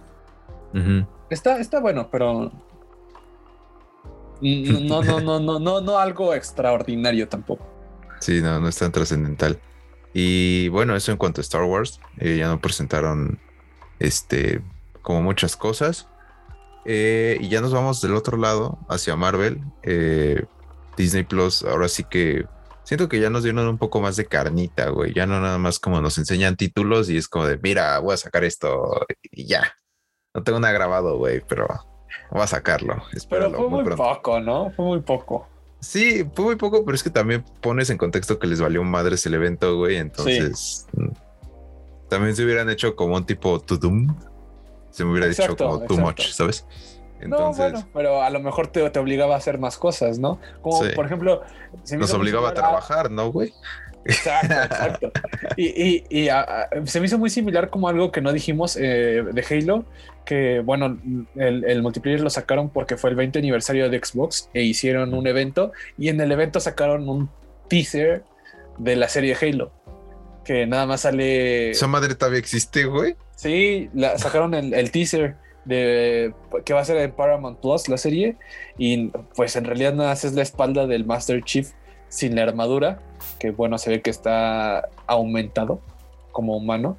[1.31, 2.53] está, está bueno, pero
[4.43, 7.67] no, no, no, no, no, no algo extraordinario tampoco.
[8.21, 9.59] Sí, no, no es tan trascendental.
[10.13, 13.39] Y bueno, eso en cuanto a Star Wars, eh, ya no presentaron
[13.99, 14.63] este
[15.03, 16.09] como muchas cosas.
[16.85, 19.61] Eh, y ya nos vamos del otro lado, hacia Marvel.
[19.83, 20.45] Eh,
[20.97, 22.47] Disney Plus, ahora sí que
[22.83, 25.13] siento que ya nos dieron un poco más de carnita, güey.
[25.13, 28.17] Ya no nada más como nos enseñan títulos y es como de, mira, voy a
[28.17, 29.75] sacar esto y ya.
[30.35, 31.69] No tengo nada grabado, güey, pero
[32.31, 33.03] voy a sacarlo.
[33.29, 34.71] pero fue muy poco, ¿no?
[34.71, 35.47] Fue muy poco.
[35.81, 39.25] Sí, fue muy poco, pero es que también pones en contexto que les valió madres
[39.27, 39.97] el evento, güey.
[39.97, 41.09] Entonces, mm,
[42.09, 44.15] también se hubieran hecho como un tipo to doom.
[44.91, 46.67] Se me hubiera dicho como too much, ¿sabes?
[47.21, 50.41] Entonces, no, bueno, pero a lo mejor te, te, obligaba a hacer más cosas, ¿no?
[50.63, 51.43] Como por ejemplo,
[51.97, 53.53] nos obligaba a trabajar, ¿no, güey?
[54.09, 55.13] Exacto, exacto.
[55.57, 56.29] Y, y,
[56.87, 59.85] se me hizo muy similar como algo que no dijimos eh, de Halo,
[60.25, 60.99] que bueno,
[61.37, 65.73] el, multiplayer lo sacaron porque fue el 20 aniversario de Xbox e hicieron un evento
[65.97, 67.31] y en el evento sacaron un
[67.69, 68.25] teaser
[68.79, 69.73] de la serie Halo,
[70.45, 71.71] que nada más sale...
[71.71, 73.17] ¿Esa madre todavía existe, güey?
[73.37, 78.37] Sí, la, sacaron el, teaser de que va a ser en Paramount Plus la serie
[78.79, 81.71] y pues en realidad nada más es la espalda del Master Chief
[82.09, 83.01] sin la armadura
[83.39, 85.81] que bueno, se ve que está aumentado
[86.33, 86.97] como humano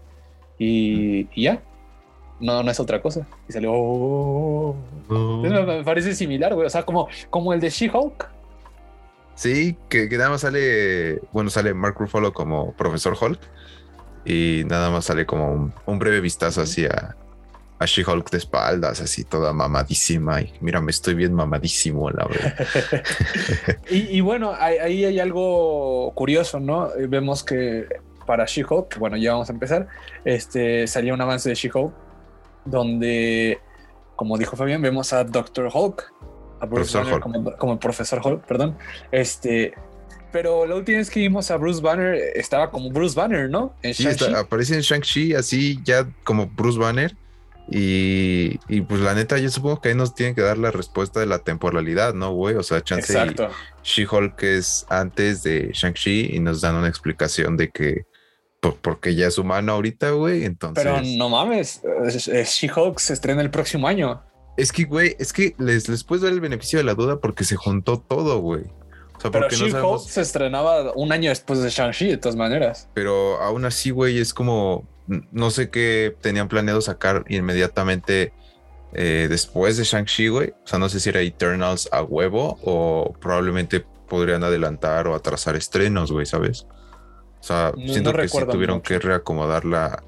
[0.57, 1.61] y, ya.
[2.39, 3.27] No, no es otra cosa.
[3.47, 3.71] Y salió.
[3.73, 4.75] Oh".
[5.41, 6.67] Me parece similar, güey.
[6.67, 8.29] O sea, como, como el de She-Hulk.
[9.35, 11.21] Sí, que, nada más sale.
[11.31, 13.39] Bueno, sale Mark Ruffalo como Profesor Hulk.
[14.25, 17.15] Y nada más sale como un, un breve vistazo hacia,
[17.79, 20.41] a She-Hulk de espaldas, así toda mamadísima.
[20.41, 22.55] Y mira, me estoy bien mamadísimo, la verdad.
[23.89, 26.93] y, bueno, ahí hay algo curioso, ¿no?
[26.93, 27.87] Eh, vemos que
[28.27, 29.87] para She-Hulk, bueno, ya vamos a empezar,
[30.25, 31.93] este, salió un avance de She-Hulk
[32.65, 33.59] donde,
[34.15, 36.13] como dijo Fabián, vemos a Doctor Hulk,
[36.59, 38.77] a Bruce Banner Como, como profesor Hulk, perdón.
[39.11, 39.73] Este,
[40.31, 43.73] pero la última vez que vimos a Bruce Banner estaba como Bruce Banner, ¿no?
[43.81, 47.15] En sí, aparece en Shang-Chi así ya como Bruce Banner.
[47.71, 51.27] Y, pues la neta, yo supongo que ahí nos tienen que dar la respuesta de
[51.27, 52.55] la temporalidad, ¿no, güey?
[52.55, 53.13] O sea, chance
[53.83, 58.05] She-Hulk es antes de Shang-Chi y nos dan una explicación de que
[58.81, 60.45] porque ya es humano ahorita, güey.
[60.45, 60.83] Entonces.
[60.83, 61.81] Pero no mames,
[62.43, 64.23] She-Hulk se estrena el próximo año.
[64.57, 67.43] Es que, güey, es que les, les puedes dar el beneficio de la duda porque
[67.43, 68.63] se juntó todo, güey.
[69.31, 72.89] Pero She-Hulk se estrenaba un año después de Shang-Chi, de todas maneras.
[72.93, 74.87] Pero aún así, güey, es como.
[75.31, 78.33] No sé qué tenían planeado sacar inmediatamente
[78.93, 80.49] eh, después de Shang-Chi, güey.
[80.63, 85.55] O sea, no sé si era Eternals a huevo o probablemente podrían adelantar o atrasar
[85.55, 86.65] estrenos, güey, ¿sabes?
[87.39, 90.03] O sea, siento que sí tuvieron que reacomodar la,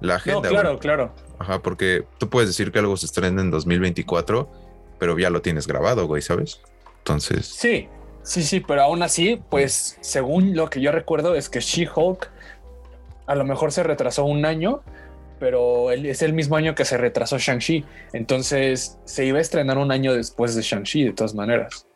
[0.00, 0.42] la agenda.
[0.42, 1.14] No, claro, claro.
[1.38, 4.50] Ajá, porque tú puedes decir que algo se estrena en 2024,
[4.98, 6.60] pero ya lo tienes grabado, güey, ¿sabes?
[6.98, 7.46] Entonces.
[7.46, 7.88] Sí,
[8.26, 12.28] Sí, sí, pero aún así, pues según lo que yo recuerdo es que She-Hulk
[13.26, 14.82] a lo mejor se retrasó un año,
[15.38, 17.84] pero es el mismo año que se retrasó Shang-Chi.
[18.12, 21.86] Entonces se iba a estrenar un año después de Shang-Chi, de todas maneras.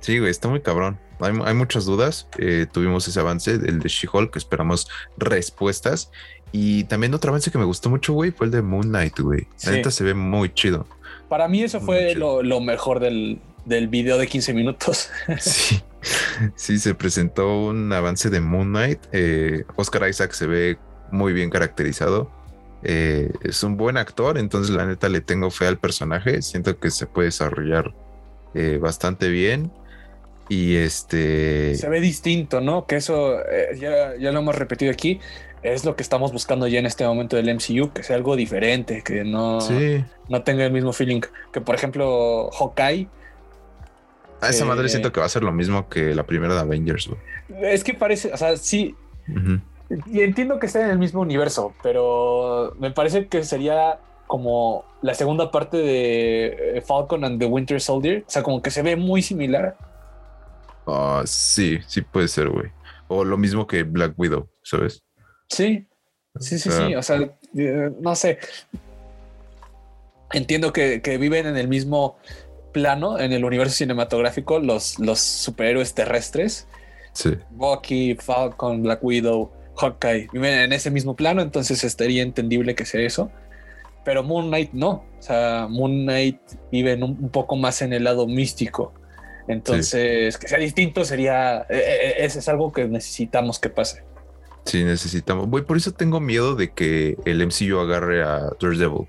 [0.00, 0.98] Sí, güey, está muy cabrón.
[1.20, 2.28] Hay, muchas dudas.
[2.38, 6.10] Eh, tuvimos ese avance, el de She-Hulk, esperamos respuestas.
[6.52, 9.46] Y también otro avance que me gustó mucho, güey, fue el de Moon Knight, güey.
[9.64, 10.86] La neta se ve muy chido.
[11.28, 15.10] Para mí eso fue lo, mejor del, del video de 15 minutos.
[15.40, 15.80] Sí,
[16.54, 18.98] sí, se presentó un avance de Moon Knight.
[19.12, 20.76] Eh, Oscar Isaac se ve
[21.10, 22.30] muy bien caracterizado.
[22.82, 26.42] Eh, es un buen actor, entonces la neta le tengo fe al personaje.
[26.42, 27.94] Siento que se puede desarrollar
[28.52, 29.72] eh, bastante bien.
[30.50, 31.74] Y este.
[31.76, 32.86] Se ve distinto, ¿no?
[32.86, 33.38] Que eso
[33.80, 35.20] ya, ya, lo hemos repetido aquí.
[35.62, 39.02] Es lo que estamos buscando ya en este momento del MCU, que sea algo diferente,
[39.02, 39.58] que no,
[40.28, 41.22] no tenga el mismo feeling.
[41.50, 43.08] Que por ejemplo, Hawkeye
[44.44, 47.10] a esa madre siento que va a ser lo mismo que la primera de Avengers,
[47.62, 48.94] Es que parece, o sea, sí.
[50.06, 55.14] Y entiendo que está en el mismo universo, pero me parece que sería como la
[55.14, 58.24] segunda parte de eh, Falcon and the Winter Soldier.
[58.26, 59.76] O sea, como que se ve muy similar.
[60.86, 62.70] Ah, sí, sí puede ser, güey.
[63.08, 65.02] O lo mismo que Black Widow, ¿sabes?
[65.48, 65.86] Sí,
[66.40, 66.94] sí, sí, sí.
[66.94, 67.20] O sea,
[67.56, 68.38] eh, no sé.
[70.32, 72.16] Entiendo que, que viven en el mismo
[72.74, 76.66] plano en el universo cinematográfico los, los superhéroes terrestres.
[77.12, 77.30] Sí.
[77.50, 83.00] Bucky, Falcon, Black Widow, Hawkeye viven en ese mismo plano, entonces estaría entendible que sea
[83.00, 83.30] eso.
[84.04, 85.06] Pero Moon Knight no.
[85.18, 86.38] O sea, Moon Knight
[86.70, 88.92] vive un, poco más en el lado místico.
[89.48, 91.66] Entonces, que sea distinto sería.
[91.70, 94.04] E, e, e, ese es algo que necesitamos que pase.
[94.64, 95.48] Sí, necesitamos.
[95.48, 99.06] Voy, por eso tengo miedo de que el MCU agarre a Daredevil.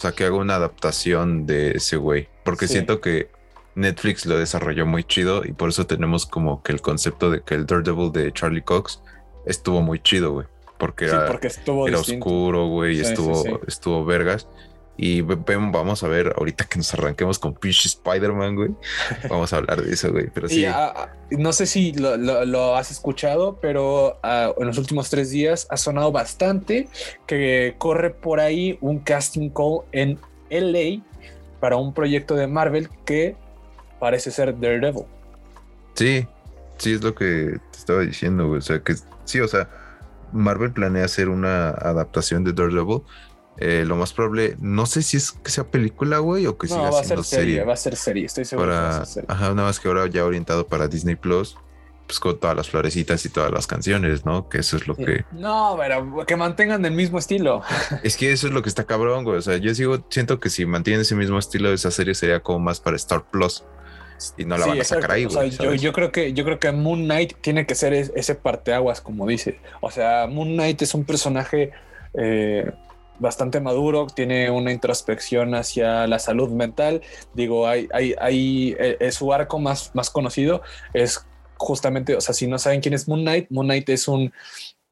[0.00, 2.26] O sea, que haga una adaptación de ese güey.
[2.42, 3.28] Porque siento que
[3.74, 7.54] Netflix lo desarrolló muy chido y por eso tenemos como que el concepto de que
[7.54, 9.02] el Daredevil de Charlie Cox
[9.44, 10.46] estuvo muy chido, güey.
[10.78, 14.48] Porque era, porque estuvo era oscuro, güey, estuvo, estuvo vergas.
[15.02, 18.70] Y vamos a ver ahorita que nos arranquemos con pinche Spider-Man, güey.
[19.30, 20.26] Vamos a hablar de eso, güey.
[20.28, 20.66] Pero sí.
[21.30, 26.12] No sé si lo, has escuchado, pero ah, en los últimos tres días ha sonado
[26.12, 26.86] bastante
[27.26, 30.18] que corre por ahí un casting call en
[30.50, 31.02] LA
[31.60, 33.36] para un proyecto de Marvel que
[34.00, 35.04] parece ser Daredevil.
[35.94, 36.26] Sí,
[36.76, 38.58] sí, es lo que te estaba diciendo, güey.
[38.58, 39.66] O sea, que sí, o sea,
[40.30, 43.00] Marvel planea hacer una adaptación de Daredevil
[43.60, 46.76] eh, lo más probable, no sé si es que sea película, güey, o que no,
[46.76, 48.70] siga va siendo a ser serie, Va a ser serie, estoy seguro.
[48.70, 51.58] Para, Ajá, una vez que ahora ya orientado para Disney Plus,
[52.06, 54.48] pues con todas las florecitas y todas las canciones, ¿no?
[54.48, 55.26] Que eso es lo que.
[55.32, 57.62] No, pero que mantengan el mismo estilo.
[58.02, 59.36] Es que eso es lo que está cabrón, güey.
[59.36, 62.60] O sea, yo sigo, siento que si mantienen ese mismo estilo, esa serie sería como
[62.60, 63.62] más para Star Plus.
[64.38, 65.50] Y no la van a sacar ahí, güey.
[65.50, 69.26] yo, yo, creo que, yo creo que Moon Knight tiene que ser ese parteaguas, como
[69.26, 69.60] dice.
[69.82, 71.72] O sea, Moon Knight es un personaje.
[72.14, 72.72] Eh,
[73.20, 77.02] bastante maduro, tiene una introspección hacia la salud mental.
[77.34, 80.62] Digo, hay, hay, hay eh, eh, su arco más, más conocido
[80.92, 81.24] es
[81.56, 84.32] justamente, o sea, si no saben quién es Moon Knight, Moon Knight es un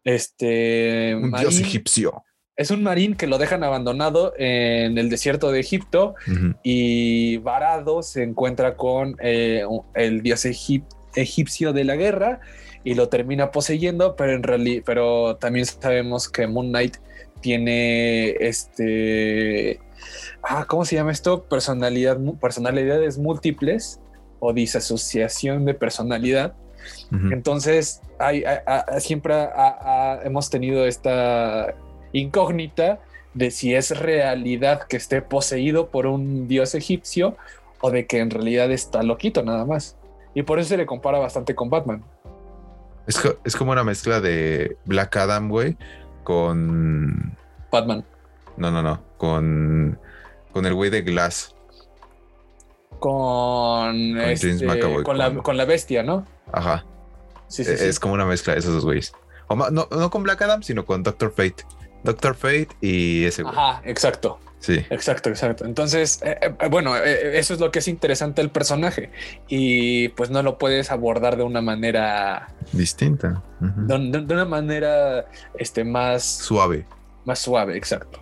[0.05, 2.23] este un dios egipcio.
[2.57, 6.17] Es un marín que lo dejan abandonado en el desierto de Egipto
[6.65, 9.63] y varado se encuentra con eh,
[9.95, 10.45] el dios
[11.15, 12.41] egipcio de la guerra
[12.85, 16.97] y lo termina poseyendo, pero en realidad, pero también sabemos que Moon Knight
[17.41, 19.81] tiene este,
[20.43, 21.45] ah, ¿cómo se llama esto?
[21.45, 24.01] Personalidad, personalidades múltiples
[24.41, 26.55] o disasociación de personalidad.
[27.31, 28.45] Entonces, hay,
[29.01, 29.35] siempre
[30.25, 31.75] hemos tenido esta
[32.13, 33.01] incógnita
[33.35, 37.37] de si es realidad que esté poseído por un dios egipcio
[37.81, 39.97] o de que en realidad está loquito nada más.
[40.35, 42.05] Y por eso se le compara bastante con Batman.
[43.09, 45.77] Es, es como una mezcla de Black Adam, güey,
[46.25, 47.35] con...
[47.73, 48.05] Batman.
[48.59, 49.99] No, no, no, con,
[50.53, 51.55] con el güey de Glass.
[52.99, 54.67] Con, con, este,
[55.03, 56.27] con, la, con la bestia, ¿no?
[56.53, 56.85] Ajá.
[57.47, 59.15] Sí, sí, es como una mezcla de esos dos güeyes.
[59.49, 61.65] no, no con Black Adam, sino con Doctor Fate.
[62.09, 63.55] Doctor Fate y ese güey.
[63.55, 64.41] Ajá, exacto.
[64.61, 64.85] Sí.
[64.89, 65.67] Exacto, exacto.
[65.67, 69.11] Entonces, eh, eh, bueno, eh, eso es lo que es interesante del personaje.
[69.47, 73.43] Y pues no lo puedes abordar de una manera distinta.
[73.61, 73.95] de,
[74.35, 75.27] una manera
[75.59, 76.87] este, más suave.
[77.27, 78.21] Más suave, exacto.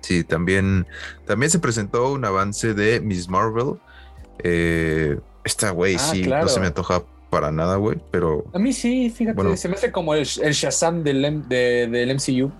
[0.00, 0.86] Sí, también,
[1.26, 3.74] también se presentó un avance de Miss Marvel.
[5.44, 8.46] esta güey, ah, sí, no se me antoja para nada, güey, pero.
[8.54, 12.50] A mí sí, fíjate, se me hace como el, Shazam del, del MCU.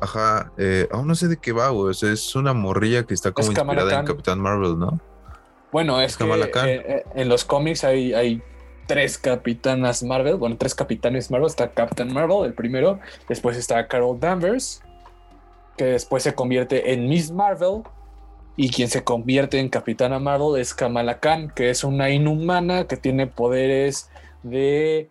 [0.00, 1.90] Ajá, eh, aún no sé de qué va, güey.
[1.90, 4.98] O sea, es una morrilla que está como inspirada en Capitán Marvel, ¿no?
[5.72, 8.42] Bueno, es, que eh, eh, en los cómics hay, hay
[8.86, 11.46] tres capitanas Marvel, bueno, tres capitanes Marvel.
[11.46, 12.98] Está Captain Marvel, el primero.
[13.28, 14.82] Después está Carol Danvers,
[15.76, 17.82] que después se convierte en Miss Marvel.
[18.56, 22.96] Y quien se convierte en Capitana Marvel es Kamala Khan, que es una inhumana que
[22.96, 24.10] tiene poderes
[24.42, 25.08] de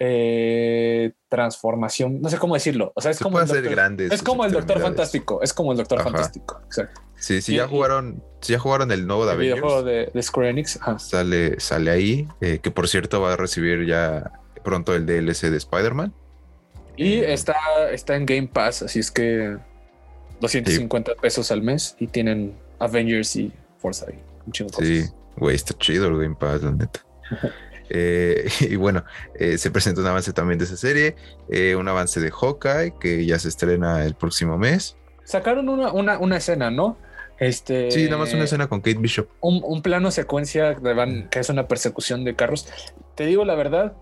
[0.00, 2.92] eh, transformación, no sé cómo decirlo.
[2.94, 6.02] O sea, es como el doctor, es como el Doctor Fantástico, es como el Doctor
[6.02, 7.00] Fantástico, exacto.
[7.16, 10.78] Sí, sí, ya jugaron, si ya jugaron el nuevo de el videojuego de, Square Enix.
[10.98, 14.30] Sale, sale ahí, eh, que por cierto va a recibir ya
[14.62, 16.14] pronto el DLC de Spider-Man.
[16.96, 17.56] Y eh, está,
[17.90, 19.56] está en Game Pass, así es que
[20.40, 24.20] 250 pesos al mes y tienen Avengers y Forza ahí.
[24.52, 27.04] sí, güey, está chido el Game Pass, la neta.
[27.90, 31.16] Eh, y bueno, eh, se presenta un avance también de esa serie,
[31.50, 34.96] eh, un avance de Hawkeye que ya se estrena el próximo mes.
[35.24, 36.96] Sacaron una, una, una escena, ¿no?
[37.38, 39.28] Este, sí, nada más una escena con Kate Bishop.
[39.40, 40.76] Un, plano secuencia
[41.30, 42.66] que es una persecución de carros.
[43.14, 43.92] Te digo la verdad,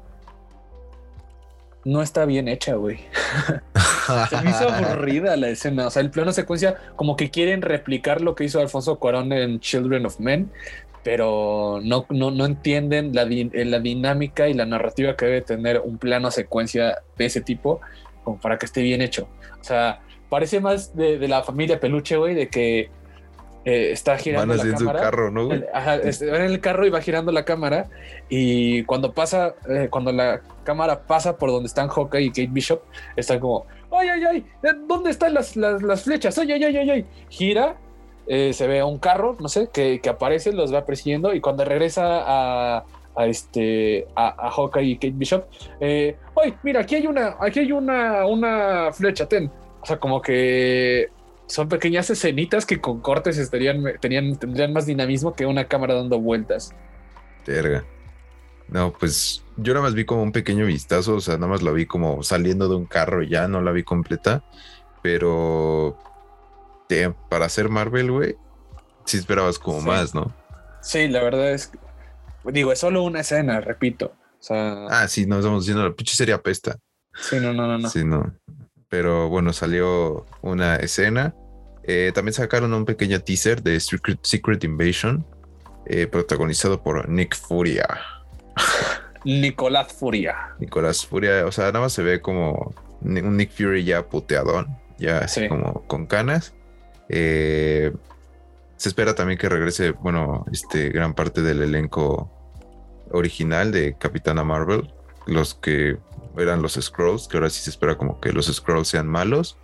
[1.87, 2.99] no está bien hecha, güey.
[4.29, 5.87] Se me hizo aburrida la escena.
[5.87, 9.61] O sea, el plano secuencia, como que quieren replicar lo que hizo Alfonso Cuarón en
[9.61, 10.51] Children of Men,
[11.05, 15.99] pero no, no, entienden la, eh, la, dinámica y la narrativa que debe tener un
[15.99, 17.81] plano secuencia de ese tipo
[18.25, 19.29] como para que esté bien hecho.
[19.61, 22.91] O sea, parece más de, la familia peluche, güey, de que
[23.67, 25.01] eh, está girando la cámara.
[25.01, 25.49] carro, ¿no?
[25.75, 27.89] Ajá, este, en el carro y va girando la cámara
[28.29, 32.83] y cuando pasa, eh, cuando la cámara pasa por donde están Hawkeye y Kate Bishop,
[33.17, 34.47] están como, ay, ay, ay,
[34.87, 36.39] ¿dónde están las, las, las flechas?
[36.39, 37.07] Ay, ay, ay, ay, ay.
[37.29, 37.77] Gira
[38.29, 42.23] eh, se ve un carro, no sé, que, aparece, los va persiguiendo y cuando regresa
[42.25, 42.85] a,
[43.27, 45.45] este a, Hawkeye y Kate Bishop,
[45.81, 46.17] eh,
[46.63, 49.51] mira, aquí hay una, aquí hay una, una flecha, ten.
[49.81, 51.09] O sea, como que
[51.47, 56.21] son pequeñas escenitas que con cortes estarían, tenían, tendrían más dinamismo que una cámara dando
[56.21, 56.75] vueltas.
[57.47, 57.85] Verga.
[58.69, 61.73] No, pues yo nada más vi como un pequeño vistazo, o sea, nada más lo
[61.73, 64.43] vi como saliendo de un carro y ya, no la vi completa,
[65.03, 65.97] pero
[67.29, 68.37] para hacer Marvel, güey,
[69.05, 70.35] sí esperabas como más, ¿no?
[70.83, 71.71] Sí, la verdad es
[72.53, 74.15] digo, es solo una escena, repito.
[74.51, 76.79] ah, sí, nos estamos diciendo, la pinche serie apesta.
[77.15, 77.89] Sí, no, no, no, no.
[77.89, 78.35] Sí, no.
[78.89, 81.35] Pero bueno, salió una escena.
[81.83, 85.25] Eh, también sacaron un pequeño teaser de Secret, Invasion,
[85.87, 87.87] eh, protagonizado por Nick Furia.
[89.25, 90.55] Nicolás Furia.
[90.59, 95.19] Nicolás Furia, o sea, nada más se ve como un Nick Fury ya puteadón, ya
[95.19, 96.55] así como con canas.
[97.09, 97.93] Eh,
[98.77, 102.31] se espera también que regrese, bueno, este gran parte del elenco
[103.11, 104.93] original de Capitana Marvel,
[105.27, 105.99] los que
[106.39, 109.57] eran los Scrolls, que ahora sí se espera como que los Scrolls sean malos,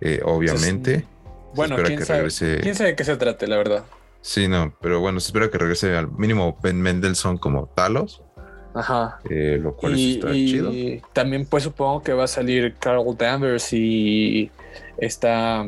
[0.00, 1.04] eh, obviamente.
[1.54, 2.28] bueno, ¿quién, sabe,
[2.60, 3.84] ¿quién sabe de qué se trate, la verdad?
[4.20, 8.22] Sí, no, pero bueno, se espera que regrese al mínimo Ben Mendelssohn como Talos.
[8.74, 9.18] Ajá.
[9.28, 10.72] Eh, lo cual está chido.
[10.72, 14.50] Y también, pues supongo que va a salir Carol Danvers y
[14.98, 15.66] está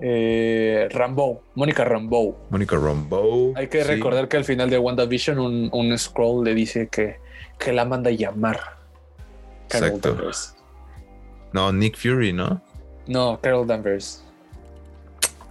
[0.00, 2.36] eh, Rambo, Mónica Rambo.
[2.50, 3.52] Mónica Rambo.
[3.56, 7.16] Hay que recordar que al final de WandaVision un, un scroll le dice que,
[7.62, 8.60] que la manda a llamar.
[9.68, 10.14] Carol Exacto.
[10.14, 10.56] Danvers.
[11.52, 12.62] No, Nick Fury, ¿no?
[13.06, 14.24] No, Carol Danvers.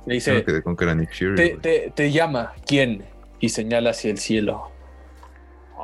[0.05, 0.43] Le dice.
[0.63, 1.35] con que era Nick Fury.
[1.35, 3.05] Te, te, te, llama, ¿quién?
[3.39, 4.71] Y señala hacia el cielo.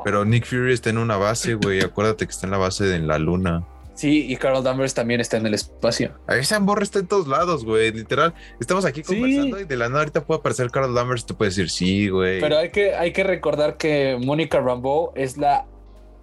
[0.03, 1.81] Pero Nick Fury está en una base, güey.
[1.81, 3.65] Acuérdate que está en la base de en la luna.
[3.93, 6.11] Sí, y Carol Danvers también está en el espacio.
[6.27, 7.91] Esa morra está en todos lados, güey.
[7.91, 11.33] Literal, estamos aquí conversando y de la nada ahorita puede aparecer Carol Danvers y te
[11.33, 12.39] puede decir sí, güey.
[12.39, 15.65] Pero hay que, hay que recordar que Mónica Rambeau es la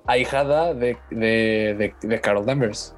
[0.06, 2.94] ahijada de, de, de, Carol Danvers.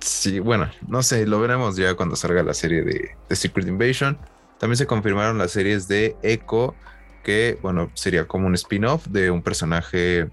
[0.00, 4.18] Sí, bueno, no sé, lo veremos ya cuando salga la serie de, The Secret Invasion.
[4.58, 6.74] También se confirmaron las series de Echo,
[7.22, 10.28] que, bueno, sería como un spin-off de un personaje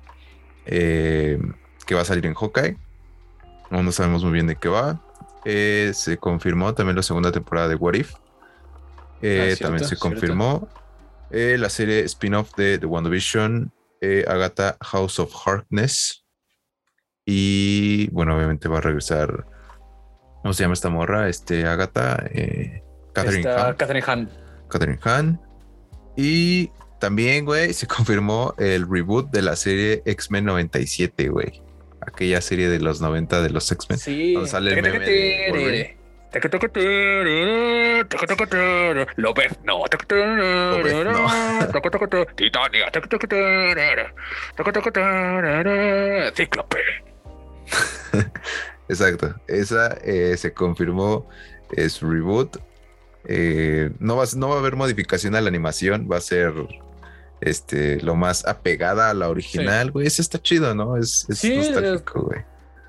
[0.66, 1.40] eh,
[1.86, 2.78] que va a salir en Hawkeye.
[3.70, 5.02] No, sabemos muy bien de qué va.
[5.46, 8.16] Eh, se confirmó también la segunda temporada de What If.
[9.22, 10.68] Eh, ah, también se confirmó
[11.30, 13.72] la serie spin-off de The WandaVision,
[14.28, 16.26] Agatha House of Harkness.
[17.26, 19.46] Y bueno, obviamente va a regresar.
[20.42, 21.28] ¿Cómo se llama esta morra?
[21.28, 22.24] Este, Agatha.
[23.14, 23.76] Catherine Han.
[23.76, 24.30] Catherine Han.
[24.70, 25.42] Catherine Han.
[26.16, 31.62] Y también, güey, se confirmó el reboot de la serie X-Men 97, güey.
[32.02, 34.00] Aquella serie de los 90 de los X-Men.
[34.00, 34.34] Sí.
[34.34, 35.97] Donde sale el meme de
[39.16, 39.84] López, no.
[42.36, 42.92] Titania.
[46.36, 46.80] Cíclope.
[48.90, 49.36] Exacto.
[49.48, 51.28] Esa eh, se confirmó
[51.72, 52.58] es reboot.
[53.26, 56.08] Eh, no, va, no va a haber modificación a la animación.
[56.12, 56.54] Va a ser
[57.42, 60.08] este, lo más apegada a la original, güey.
[60.08, 60.98] Eso está chido, ¿no?
[60.98, 62.42] Es, es sí, nostálgico, güey.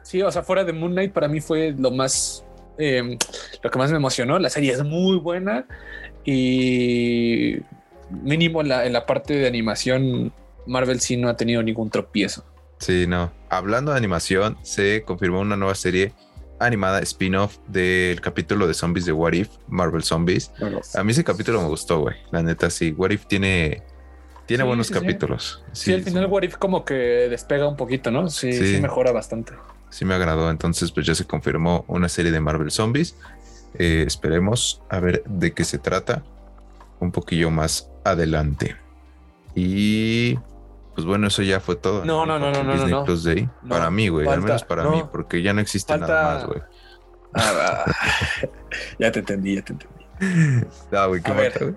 [0.02, 2.44] Sí, o sea, fuera de Moon Knight para mí fue lo más,
[2.78, 3.18] em,
[3.62, 4.38] lo que más me emocionó.
[4.38, 5.66] La serie es muy buena
[6.24, 7.56] y
[8.10, 10.32] mínimo en la, en la parte de animación,
[10.66, 12.44] Marvel sí no ha tenido ningún tropiezo.
[12.78, 13.32] Sí, no.
[13.50, 16.12] Hablando de animación, se confirmó una nueva serie
[16.60, 20.50] animada spin-off del capítulo de zombies de What If, Marvel Zombies.
[20.94, 22.16] A mí ese capítulo me gustó, güey.
[22.30, 22.92] La neta, sí.
[22.96, 23.82] What If tiene
[24.46, 25.62] tiene buenos capítulos.
[25.72, 28.28] Sí, al final What If como que despega un poquito, ¿no?
[28.30, 29.52] Sí, sí, mejora bastante.
[29.90, 30.50] Sí me agradó.
[30.50, 33.16] Entonces, pues ya se confirmó una serie de Marvel Zombies.
[33.74, 36.22] Eh, esperemos a ver de qué se trata
[37.00, 38.76] un poquillo más adelante.
[39.54, 40.36] Y
[40.94, 42.04] pues bueno, eso ya fue todo.
[42.04, 43.48] No, no, no, no, no, no, Plus Day.
[43.68, 46.60] para mí, güey, al menos para mí, porque ya no existe nada más, güey.
[47.34, 47.84] Ah,
[48.98, 50.66] ya te entendí, ya te entendí.
[50.90, 51.74] No, güey, qué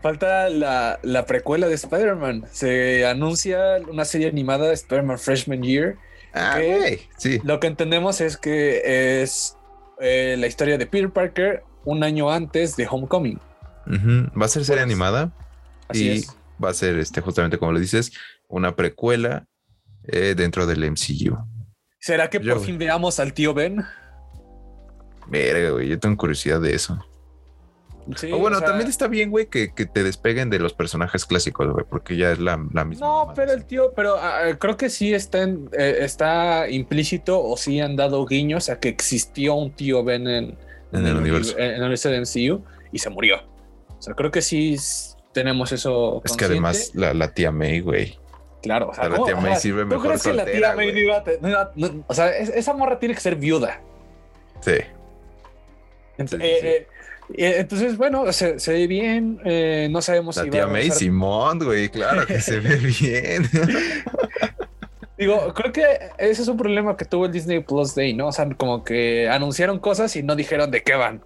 [0.00, 2.44] Falta la, la, precuela de Spider-Man.
[2.52, 5.96] Se anuncia una serie animada de Spider-Man Freshman Year.
[6.36, 6.60] Ah,
[7.16, 7.40] sí.
[7.44, 9.56] Lo que entendemos es que es
[10.00, 13.40] eh, la historia de Peter Parker un año antes de Homecoming.
[13.88, 15.32] Va a ser serie pues, animada.
[15.88, 16.24] Así y
[16.62, 18.12] va a ser, este, justamente como lo dices,
[18.48, 19.46] una precuela
[20.08, 21.38] eh, dentro del MCU.
[21.98, 23.84] ¿Será que por fin veamos al tío Ben?
[25.28, 27.04] Verga, güey, yo tengo curiosidad de eso
[28.32, 32.16] o bueno, también está bien, güey, que, te despeguen de los personajes clásicos, güey, porque
[32.16, 32.94] ya es la, misma.
[33.06, 37.56] No, pero el tío, pero ah, ah, creo que sí está, eh, está implícito o
[37.56, 40.56] sí han dado guiños a que existió un tío Ben en,
[40.92, 41.58] el, universo.
[41.58, 43.38] En, el universo de MCU y se murió.
[43.98, 44.76] O sea, creo que sí
[45.32, 46.22] tenemos eso.
[46.24, 48.18] Es que además la, tía May, güey.
[48.62, 50.02] Claro, o sea, la tía May sirve mejor.
[50.02, 51.72] ¿Tú crees que la tía May no iba a,
[52.06, 53.80] O sea, esa morra tiene que ser viuda.
[54.60, 54.76] Sí.
[56.18, 56.88] Entonces, eh,
[57.34, 59.40] entonces, bueno, se, ve bien.
[59.44, 63.48] Eh, no sabemos la si tía May Simón, güey, claro que se ve bien.
[65.18, 65.82] Digo, creo que
[66.18, 68.28] ese es un problema que tuvo el Disney Plus Day, ¿no?
[68.28, 71.24] O sea, como que anunciaron cosas y no dijeron de qué van.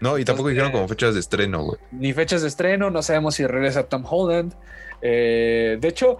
[0.00, 1.78] No, y tampoco dijeron como fechas de estreno, güey.
[1.92, 4.54] Ni fechas de estreno, no sabemos si regresa Tom Holland.
[5.00, 6.18] Eh, de hecho,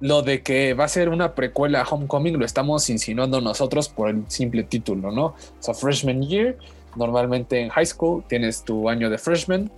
[0.00, 4.08] lo de que va a ser una precuela a Homecoming lo estamos insinuando nosotros por
[4.08, 5.26] el simple título, ¿no?
[5.26, 6.56] O sea, Freshman Year
[6.96, 9.70] Normalmente en high school tienes tu año de freshman,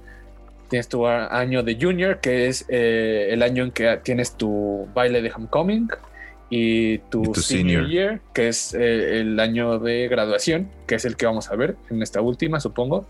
[0.68, 5.22] tienes tu año de junior, que es eh, el año en que tienes tu baile
[5.22, 5.88] de homecoming,
[6.50, 7.86] y tu, senior.
[7.88, 11.76] year, que es eh, el año de graduación, que es el que vamos a ver
[11.90, 13.06] en esta última, supongo.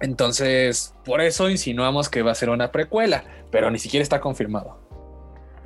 [0.00, 4.78] Entonces, por eso insinuamos que va a ser una precuela, pero ni siquiera está confirmado.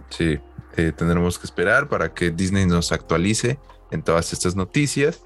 [0.09, 0.39] Sí,
[0.77, 3.59] eh, tendremos que esperar para que Disney nos actualice
[3.91, 5.23] en todas estas noticias.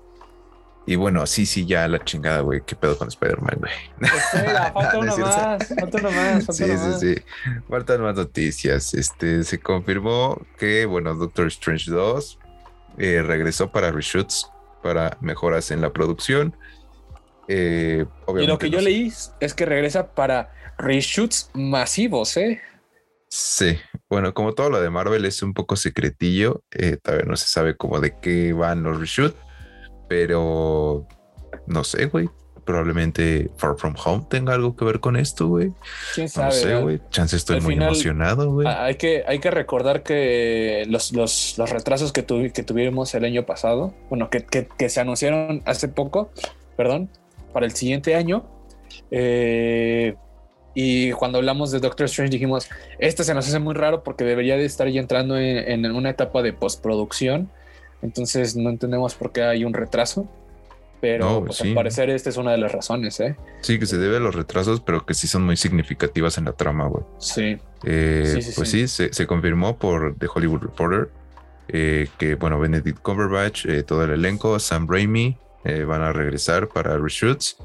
[0.89, 2.62] Y bueno, sí, sí, ya la chingada, güey.
[2.64, 3.72] ¿Qué pedo con Spider-Man, güey?
[4.01, 6.47] Espera, falta una más, falta una más.
[6.47, 7.22] Falta sí, sí, sí.
[7.68, 8.95] Faltan más noticias.
[8.95, 12.39] Este, se confirmó que, bueno, Doctor Strange 2
[12.99, 14.49] eh, regresó para reshoots,
[14.80, 16.57] para mejoras en la producción.
[17.49, 18.07] Eh,
[18.39, 22.61] y lo que yo leí es que regresa para reshoots masivos, ¿eh?
[23.28, 23.76] Sí,
[24.09, 27.76] bueno, como todo lo de Marvel es un poco secretillo, eh, todavía no se sabe
[27.76, 29.37] cómo de qué van los reshoots
[30.09, 31.07] pero
[31.67, 32.29] no sé, güey.
[32.65, 35.73] Probablemente Far From Home tenga algo que ver con esto, güey.
[36.17, 36.47] ¿Quién sabe?
[36.47, 37.01] No sé, güey.
[37.11, 38.67] Chance estoy muy emocionado, güey.
[38.67, 43.47] Hay que, hay que recordar que los, los, los retrasos que, que tuvimos el año
[43.47, 46.33] pasado, bueno, que, que, que, se anunciaron hace poco,
[46.77, 47.09] perdón,
[47.53, 48.45] para el siguiente año.
[49.13, 50.17] Eh,
[50.75, 54.57] y cuando hablamos de Doctor Strange dijimos, este se nos hace muy raro porque debería
[54.57, 57.49] de estar ya entrando en, en una etapa de postproducción
[58.03, 60.29] Entonces no entendemos por qué hay un retraso.
[61.01, 63.37] Pero pues, al parecer esta es una de las razones, ¿eh?
[63.61, 66.53] Sí, que se debe a los retrasos, pero que sí son muy significativas en la
[66.53, 67.05] trama, güey.
[67.19, 67.59] Sí.
[67.85, 71.11] Eh, pues sí, se, confirmó por The Hollywood Reporter
[71.69, 75.37] eh, que, bueno, Benedict Cumberbatch, eh, todo el elenco, Sam Raimi,
[75.87, 77.59] van a regresar para reshoots.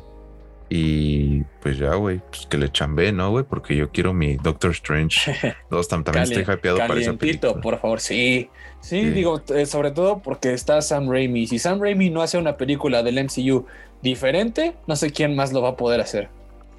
[0.74, 3.44] Y pues ya, güey, pues que le chambé, ¿no, güey?
[3.44, 5.88] Porque yo quiero mi Doctor Strange 2.
[5.90, 7.60] también estoy hypeado para esa película.
[7.60, 8.50] por favor, sí.
[8.80, 9.10] sí.
[9.10, 11.46] digo, eh, sobre todo porque está Sam Raimi.
[11.46, 13.66] Si Sam Raimi no hace una película del MCU
[14.02, 16.30] diferente, no sé quién más lo va a poder hacer.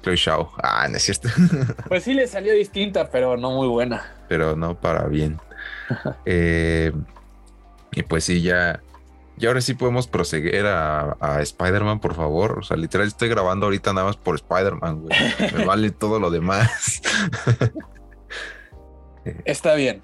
[0.01, 0.49] Chloe Shaw.
[0.63, 1.29] Ah, no es cierto.
[1.87, 4.11] pues sí le salió distinta, pero no muy buena.
[4.27, 5.37] Pero no para bien.
[6.25, 6.91] eh,
[7.91, 8.81] y pues sí, ya
[9.43, 12.59] y ahora sí podemos proseguir a, Spider-Man, por favor.
[12.59, 15.19] O sea, literal, estoy grabando ahorita nada más por Spider-Man, güey.
[15.53, 17.01] Me vale todo lo demás.
[19.43, 20.01] Está bien.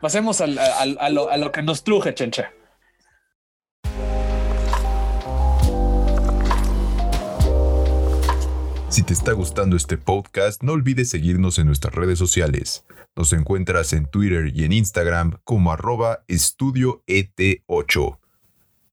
[0.00, 2.50] Pasemos a, lo, a lo que nos truje, chencha.
[8.88, 12.86] Si te está gustando este podcast, no olvides seguirnos en nuestras redes sociales.
[13.14, 18.18] Nos encuentras en Twitter y en Instagram como arroba estudioet8.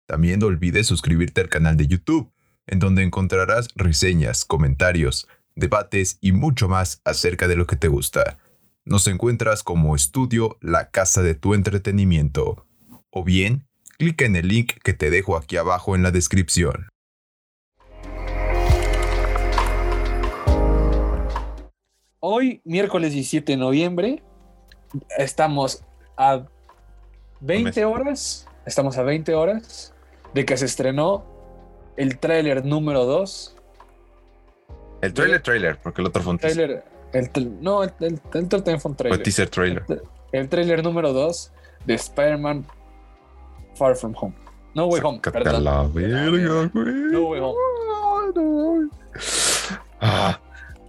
[0.08, 2.32] También no olvides suscribirte al canal de YouTube,
[2.68, 8.38] en donde encontrarás reseñas, comentarios, debates y mucho más acerca de lo que te gusta.
[8.84, 12.68] Nos encuentras como estudio La Casa de tu Entretenimiento.
[13.10, 16.88] O bien, clica en el link que te dejo aquí abajo en la descripción.
[22.20, 24.24] Hoy, miércoles 17 de noviembre,
[25.18, 25.84] estamos
[26.16, 26.46] a
[27.42, 28.48] 20 horas.
[28.68, 29.95] Estamos a 20 horas
[30.36, 31.24] de que se estrenó
[31.96, 33.56] el tráiler número 2.
[35.02, 36.84] El tráiler, tráiler, porque el otro fue un tráiler.
[37.62, 39.24] no, el, el, el, también fue un tráiler.
[39.24, 39.86] teaser trailer.
[40.34, 41.52] El, tráiler número 2
[41.86, 42.66] de Spider-Man
[43.76, 44.36] Far From Home.
[44.74, 45.64] No Way Home, perdón.
[45.64, 46.84] La verga, güey.
[46.84, 48.90] No Way Home.
[50.02, 50.38] Ah,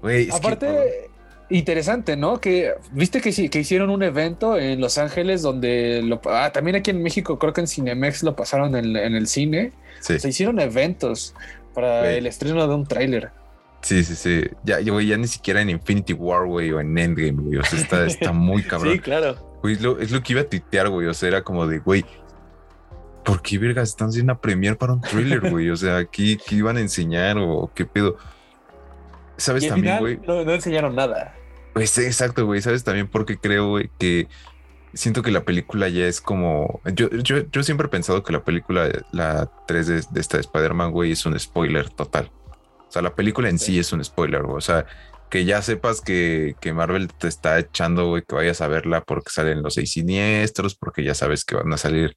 [0.03, 0.29] güey.
[0.33, 1.06] Aparte,
[1.49, 2.41] interesante, ¿no?
[2.41, 6.91] Que viste que, que hicieron un evento en Los Ángeles donde lo, ah, también aquí
[6.91, 9.73] en México creo que en Cinemex lo pasaron en, el cine.
[10.01, 11.35] Se hicieron eventos
[11.75, 13.31] para el estreno de un tráiler.
[13.87, 14.43] Sí, sí, sí.
[14.65, 17.59] Ya, güey, ya ni siquiera en Infinity War, güey, o en Endgame, güey.
[17.59, 18.95] O sea, está, está muy cabrón.
[18.95, 19.37] sí, claro.
[19.63, 21.07] Güey, es lo, es lo que iba a tuitear, güey.
[21.07, 22.05] O sea, era como de, güey,
[23.25, 25.71] ¿por qué vergas están haciendo una premier para un thriller, güey?
[25.71, 28.17] O sea, ¿qué, ¿qué, iban a enseñar o qué pedo?
[29.37, 30.19] ¿Sabes también, güey?
[30.27, 31.36] No, no, enseñaron nada.
[31.77, 32.63] Pues exacto, güey.
[32.63, 33.91] ¿Sabes también por qué creo, güey?
[33.99, 34.29] Que
[34.95, 36.81] siento que la película ya es como.
[36.87, 40.91] Yo, yo, yo siempre he pensado que la película, la 3 de, de esta Spider-Man,
[40.91, 42.33] güey, es un spoiler total.
[42.89, 44.57] O sea, la película en sí, es un spoiler, güey.
[44.57, 44.87] O sea,
[45.29, 49.29] que ya sepas que, que, Marvel te está echando, güey, que vayas a verla porque
[49.29, 52.17] salen los seis siniestros, porque ya sabes que van a salir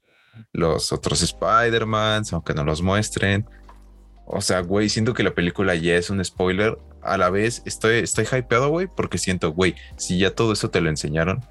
[0.54, 3.46] los otros Spider-Mans, aunque no los muestren.
[4.24, 6.78] O sea, güey, siento que la película ya es un spoiler.
[7.02, 10.80] A la vez estoy, estoy hypeado, güey, porque siento, güey, si ya todo eso te
[10.80, 11.44] lo enseñaron,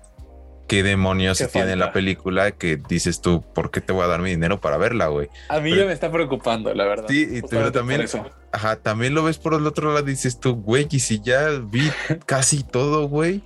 [0.68, 4.30] ¿qué demonios tiene la película que dices tú, ¿por qué te voy a dar mi
[4.30, 5.28] dinero para verla, güey?
[5.50, 7.08] A mí ya me está preocupando, la verdad.
[7.10, 8.06] Sí, pero también,
[8.52, 11.92] ajá, también lo ves por el otro lado, dices tú, güey, y si ya vi
[12.26, 13.42] casi todo, güey.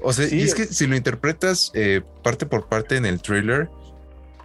[0.00, 3.68] O sea, y es que si lo interpretas eh, parte por parte en el trailer,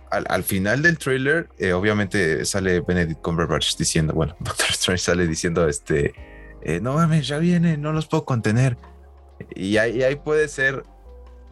[0.09, 5.67] al, final del trailer, eh, obviamente sale Benedict Cumberbatch diciendo, bueno, Doctor Strange sale diciendo,
[5.67, 6.13] este,
[6.61, 8.77] eh, no mames, ya viene, no los puedo contener.
[9.55, 10.83] Y ahí, ahí, puede ser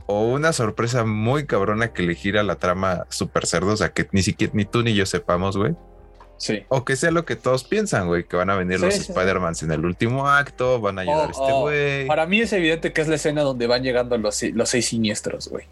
[0.05, 4.53] o una sorpresa muy cabrona que le gira la trama super cerdosa que ni siquiera
[4.55, 5.75] ni tú ni yo sepamos, güey.
[6.37, 6.63] Sí.
[6.69, 9.71] O que sea lo que todos piensan, güey, que van a venir los Spider-Mans en
[9.71, 12.05] el último acto, van a llegar este güey.
[12.05, 15.49] Para mí es evidente que es la escena donde van llegando los, los seis siniestros,
[15.49, 15.65] güey.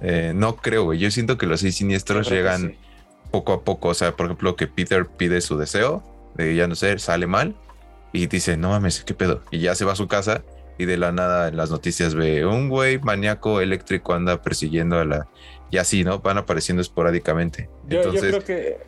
[0.00, 0.98] Eh, no creo, güey.
[0.98, 2.76] Yo siento que los seis siniestros llegan
[3.30, 3.88] poco a poco.
[3.88, 6.02] O sea, por ejemplo, que Peter pide su deseo,
[6.36, 7.54] de ya no sé, sale mal
[8.12, 9.42] y dice, no mames, ¿qué pedo?
[9.50, 10.42] Y ya se va a su casa
[10.78, 15.04] y de la nada en las noticias ve un güey maníaco eléctrico anda persiguiendo a
[15.04, 15.28] la...
[15.70, 16.20] Y así, ¿no?
[16.20, 17.68] Van apareciendo esporádicamente.
[17.88, 18.78] Entonces, yo creo que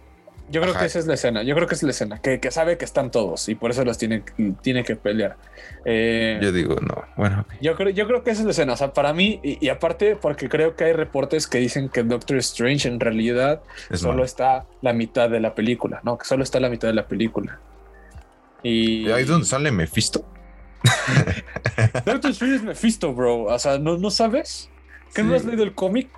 [0.51, 1.43] yo creo que esa es la escena.
[1.45, 2.21] Yo creo que es la escena.
[2.21, 4.25] Que, sabe que están todos y por eso los tiene,
[4.63, 5.37] tiene que pelear.
[5.85, 7.05] Eh, yo digo, no.
[7.17, 7.47] Bueno.
[7.61, 8.73] Yo creo, yo creo que esa es la escena.
[8.73, 12.39] O sea, para mí, y, aparte, porque creo que hay reportes que dicen que Doctor
[12.39, 13.63] Strange en realidad
[13.93, 16.19] solo está la mitad de la película, ¿no?
[16.19, 17.61] Que solo está la mitad de la película.
[18.63, 19.11] Y.
[19.11, 20.27] Ahí es donde sale Mephisto.
[22.07, 23.45] Doctor Strange es Mephisto, bro.
[23.45, 24.71] O sea, ¿no, no sabes?
[25.15, 26.09] ¿Que no has leído el cómic?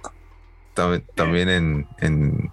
[0.74, 2.52] También, en, en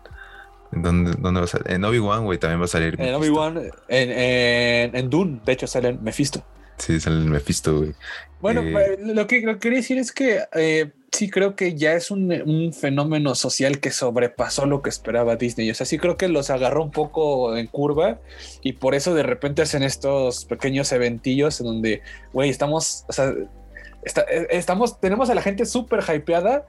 [0.71, 1.71] ¿En dónde, dónde va a salir?
[1.71, 2.95] En Obi-Wan, güey, también va a salir.
[2.99, 6.43] En Obi-Wan, en, en, en, Dune, de hecho, sale Mephisto.
[6.77, 7.93] Sí, sale Mephisto, güey.
[8.39, 11.93] Bueno, eh, lo, que, lo que quería decir es que eh, sí creo que ya
[11.93, 15.69] es un, fenómeno social que sobrepasó lo que esperaba Disney.
[15.69, 18.19] O sea, sí creo que los agarró un poco en curva
[18.61, 22.01] y por eso de repente hacen estos pequeños eventillos en donde,
[22.33, 26.65] güey, estamos, o sea, eh, estamos, tenemos a la gente súper hypeada,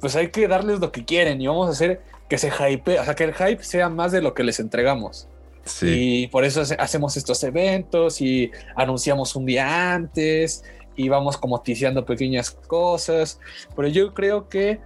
[0.00, 3.04] pues hay que darles lo que quieren y vamos a hacer que se hype, o
[3.04, 5.28] sea, que el hype sea más de lo que les entregamos.
[5.64, 6.24] Sí.
[6.24, 10.62] Y por eso hacemos estos eventos y anunciamos un día antes
[10.96, 13.40] y vamos como ticiando pequeñas cosas.
[13.74, 14.80] Pero yo creo que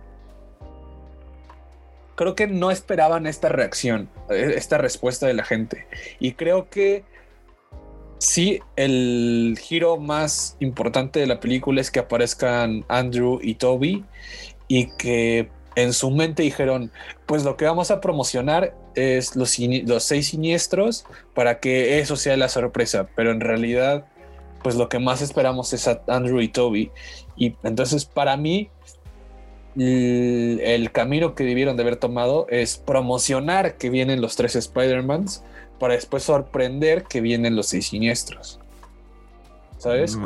[2.19, 5.87] creo que no esperaban esta reacción, e, esta respuesta de la gente.
[6.19, 7.05] Y creo que
[8.19, 14.05] sí, el giro más importante de la película es que aparezcan Andrew y Toby
[14.67, 16.91] y que en su mente dijeron,
[17.27, 19.53] pues lo que vamos a promocionar es los
[20.03, 24.07] seis siniestros para que eso sea la sorpresa, pero en realidad
[24.63, 26.91] pues lo que más esperamos es a Andrew y Toby.
[27.37, 28.71] Y entonces para mí
[29.77, 35.45] el, camino que debieron de haber tomado es promocionar que vienen los tres Spider-Mans
[35.79, 38.61] para después sorprender que vienen los seis siniestros.
[39.79, 40.17] ¿Sabes?
[40.17, 40.23] Mm,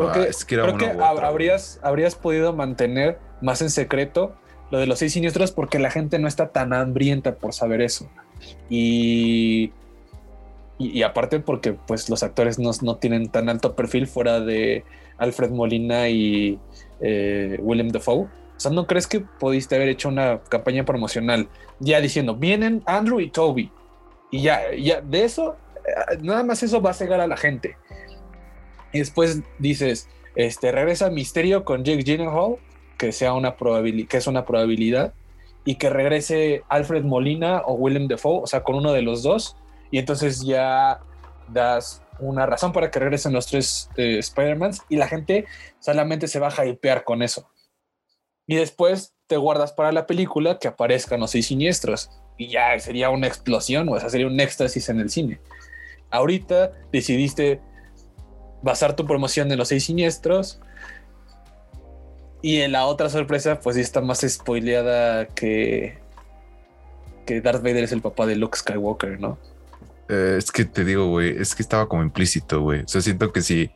[0.46, 4.34] creo que, que habrías, habrías podido mantener más en secreto
[4.70, 8.08] lo de los seis siniestros porque la gente no está tan hambrienta por saber eso.
[8.70, 9.72] Y
[10.88, 14.84] y, aparte porque pues los actores no, no, tienen tan alto perfil fuera de
[15.18, 16.58] Alfred Molina y
[17.00, 18.22] eh, William Dafoe.
[18.56, 21.48] O sea, ¿no crees que pudiste haber hecho una campaña promocional
[21.80, 23.70] ya diciendo, vienen Andrew y Toby?
[24.30, 25.56] Y ya, ya de eso,
[25.86, 27.76] eh, nada más eso va a cegar a la gente.
[28.92, 32.56] Y después dices, este, regresa Misterio con Jake Gyllenhaal,
[32.98, 35.14] que sea una que es una probabilidad,
[35.64, 39.56] y que regrese Alfred Molina o William Dafoe, o sea, con uno de los dos,
[39.92, 41.00] y entonces ya
[41.48, 45.44] das una razón para que regresen los tres eh, Spider-Mans y la gente
[45.78, 47.48] solamente se va a hypear con eso.
[48.46, 53.10] Y después te guardas para la película que aparezcan los seis siniestros y ya sería
[53.10, 55.40] una explosión, o sea, sería un éxtasis en el cine.
[56.10, 57.60] Ahorita decidiste
[58.62, 60.58] basar tu promoción en los seis siniestros
[62.40, 66.00] y en la otra sorpresa, pues está más spoileada que
[67.26, 69.38] que Darth Vader es el papá de Luke Skywalker, ¿no?
[70.12, 72.82] Eh, es que te digo, güey, es que estaba como implícito, güey.
[72.82, 73.70] O sea, siento que si,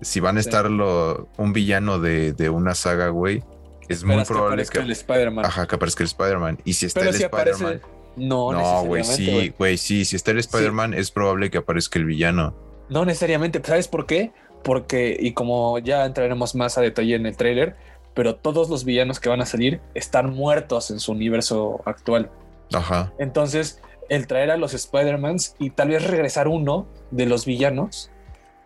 [0.00, 3.44] si van a estar lo, un villano de, de una saga, güey,
[3.88, 5.44] es muy probable que, el Spider-Man.
[5.44, 6.58] Ajá, que aparezca el Spider-Man.
[6.64, 7.80] Y si está el Spider-Man.
[8.16, 10.04] No, no, güey, sí, güey, sí.
[10.04, 12.56] Si está el Spider-Man, es probable que aparezca el villano.
[12.88, 13.62] No necesariamente.
[13.64, 14.32] ¿Sabes por qué?
[14.64, 17.76] Porque, y como ya entraremos más a detalle en el tráiler,
[18.14, 22.32] pero todos los villanos que van a salir están muertos en su universo actual.
[22.72, 23.12] Ajá.
[23.20, 28.10] Entonces, el traer a los Spider-Mans y tal vez regresar uno de los villanos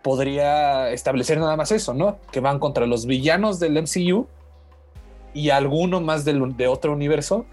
[0.03, 2.19] podría establecer nada más eso, ¿no?
[2.31, 4.27] Que van contra los villanos del MCU
[5.35, 7.47] y alguno más de otro universo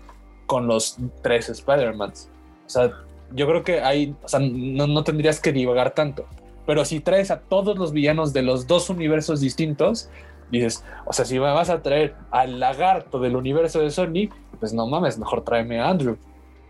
[0.45, 2.29] con los tres Spider-Mans.
[2.65, 2.91] O sea,
[3.33, 6.25] yo creo que hay, o sea, no, no tendrías que divagar tanto.
[6.65, 10.09] Pero si traes a todos los villanos de los dos universos distintos,
[10.51, 14.29] dices, o sea, si vas a traer al lagarto del universo de Sony,
[14.59, 16.17] pues no mames, mejor tráeme a Andrew.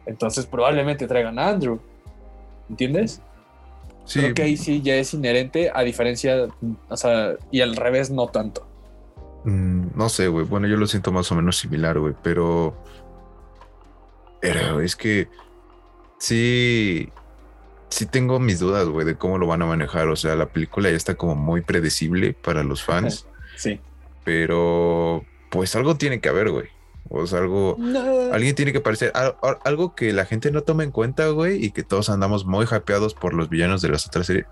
[0.09, 1.79] Entonces probablemente traigan a Andrew.
[2.67, 3.21] ¿Entiendes?
[4.05, 4.19] Sí.
[4.19, 6.47] Creo que ahí sí ya es inherente, a diferencia,
[6.89, 8.67] o sea, y al revés no tanto.
[9.43, 10.45] Mm, no sé, güey.
[10.45, 12.75] Bueno, yo lo siento más o menos similar, güey, pero...
[14.41, 15.27] Pero es que
[16.17, 17.09] sí,
[17.89, 20.07] sí tengo mis dudas, güey, de cómo lo van a manejar.
[20.07, 23.25] O sea, la película ya está como muy predecible para los fans.
[23.57, 23.77] Sí.
[24.23, 26.69] Pero, pues algo tiene que haber, güey.
[27.09, 27.77] O sea, algo.
[28.31, 29.11] Alguien tiene que parecer.
[29.63, 33.15] Algo que la gente no toma en cuenta, güey, y que todos andamos muy hypeados
[33.15, 34.45] por los villanos de las otras series.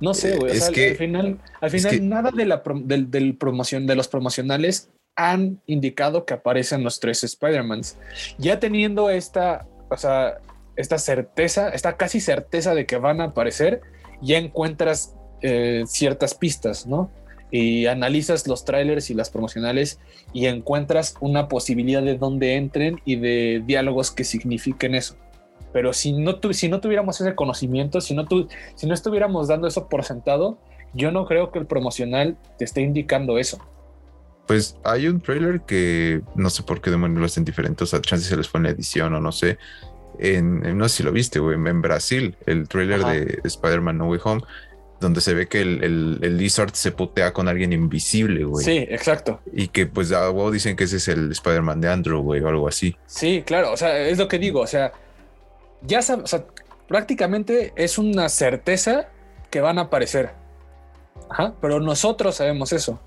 [0.00, 0.56] No sé, güey.
[0.56, 5.60] es que, al final, al final nada de la del, promoción, de los promocionales han
[5.66, 7.98] indicado que aparecen los tres Spider-Mans.
[8.38, 10.38] Ya teniendo esta, o sea,
[10.76, 13.82] esta certeza, esta casi certeza de que van a aparecer,
[14.22, 17.10] ya encuentras eh, ciertas pistas, ¿no?
[17.52, 20.00] Y analizas los trailers y las promocionales
[20.32, 25.16] y encuentras una posibilidad de dónde entren y de diálogos que signifiquen eso.
[25.70, 28.26] Pero si no, si no tuviéramos ese conocimiento, si no,
[28.74, 30.58] si no estuviéramos dando eso por sentado,
[30.94, 33.58] yo no creo que el promocional te esté indicando eso.
[34.46, 38.00] Pues hay un trailer que no sé por qué demonios lo hacen diferente, o sea,
[38.00, 39.58] chances se les fue en la edición o no sé.
[40.18, 44.20] En, no sé si lo viste, güey, en Brasil, el trailer de Spider-Man No Way
[44.24, 44.42] Home
[45.02, 48.64] donde se ve que el, el, Lizard se putea con alguien invisible, güey.
[48.64, 49.40] Sí, exacto.
[49.52, 52.48] Y que pues a wow, dicen que ese es el Spider-Man de Andrew, güey, o
[52.48, 52.96] algo así.
[53.06, 54.92] Sí, claro, o sea, es lo que digo, o sea,
[55.82, 56.44] ya o sea,
[56.88, 59.08] prácticamente es una certeza
[59.50, 60.30] que van a aparecer.
[61.28, 62.98] Ajá, pero nosotros sabemos eso.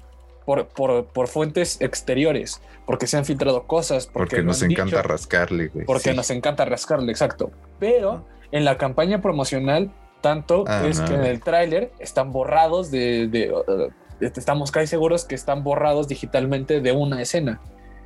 [0.45, 4.07] por, por, por, fuentes exteriores, porque se han filtrado cosas.
[4.07, 5.85] Porque, nos encanta rascarle, güey.
[5.85, 7.51] Porque nos encanta rascarle, exacto.
[7.79, 9.91] Pero en la campaña promocional,
[10.25, 15.23] tanto ah, es que en el tráiler están borrados de, de, uh, estamos casi seguros
[15.23, 17.61] que están borrados digitalmente de una escena.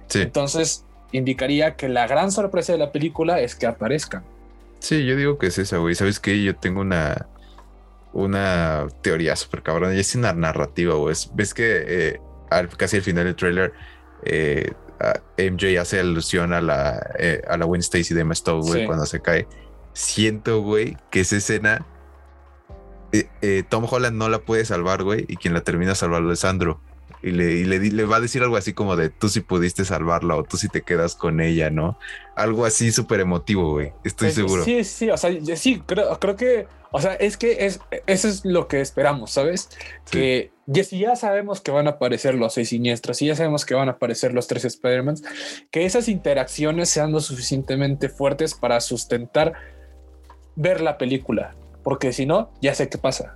[0.07, 0.19] Sí.
[0.19, 4.25] Entonces, indicaría que la gran sorpresa de la película es que aparezcan.
[4.79, 5.95] Sí, yo digo que es esa, güey.
[5.95, 6.43] ¿Sabes qué?
[6.43, 7.27] Yo tengo una,
[8.11, 9.95] una teoría súper cabrón.
[9.95, 11.15] Y es una narrativa, güey.
[11.35, 12.21] Ves que eh,
[12.75, 13.71] casi al final del trailer,
[14.25, 14.73] eh,
[15.37, 19.21] MJ hace alusión a la, eh, a la Gwen Stacy de Emma güey, cuando se
[19.21, 19.47] cae.
[19.93, 21.85] Siento, güey, que esa escena
[23.69, 26.79] Tom Holland no la puede salvar, güey, y quien la termina salvando es Sandro
[27.21, 30.43] y le, le, va a decir algo así como de tú si pudiste salvarla o
[30.43, 31.97] tú si te quedas con ella, ¿no?
[32.35, 33.91] Algo así súper emotivo, güey.
[34.05, 34.63] Estoy seguro.
[34.63, 38.45] Sí, sí, o sea, sí, creo, creo que, o sea, es que es, eso es
[38.45, 39.69] lo que esperamos, ¿sabes?
[40.09, 43.65] Que ya, si ya sabemos que van a aparecer los seis siniestros, si ya sabemos
[43.65, 45.17] que van a aparecer los tres Spider-Man,
[45.71, 49.53] que esas interacciones sean lo suficientemente fuertes para sustentar
[50.55, 51.53] ver la película,
[51.89, 53.35] porque si no, ya sé qué pasa.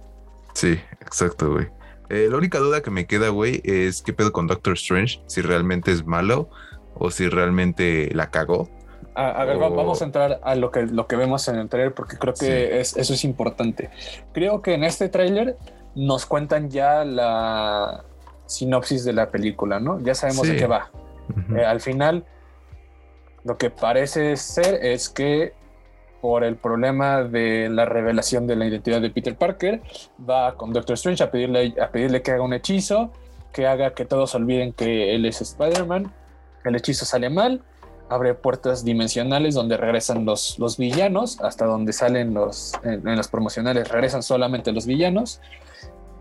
[0.53, 1.69] Sí, exacto, güey.
[2.11, 5.41] Eh, la única duda que me queda, güey, es qué pedo con Doctor Strange, si
[5.41, 6.51] realmente es malo
[6.93, 8.69] o si realmente la cagó.
[9.15, 12.19] A, ver, vamos a entrar a lo que, lo que vemos en el trailer porque
[12.19, 13.89] creo que eso es importante.
[14.33, 15.57] Creo que en este trailer
[15.95, 18.05] nos cuentan ya la
[18.45, 19.99] sinopsis de la película, ¿no?
[19.99, 20.91] Ya sabemos de qué va.
[21.57, 22.23] Eh, al final,
[23.45, 25.53] lo que parece ser es que
[26.23, 29.81] por el problema de la revelación de la identidad de Peter Parker,
[30.17, 33.11] va con Doctor Strange a pedirle, a pedirle que haga un hechizo,
[33.51, 36.13] que haga que todos olviden que él es Spider-Man.
[36.63, 37.61] El hechizo sale mal,
[38.07, 43.89] abre puertas dimensionales donde regresan los, los villanos, hasta donde salen los, en, los promocionales
[43.89, 45.41] regresan solamente los villanos.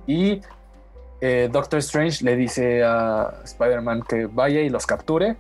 [0.09, 0.41] Y
[1.21, 5.37] eh, Doctor Strange le dice a Spider-Man que vaya y los capture.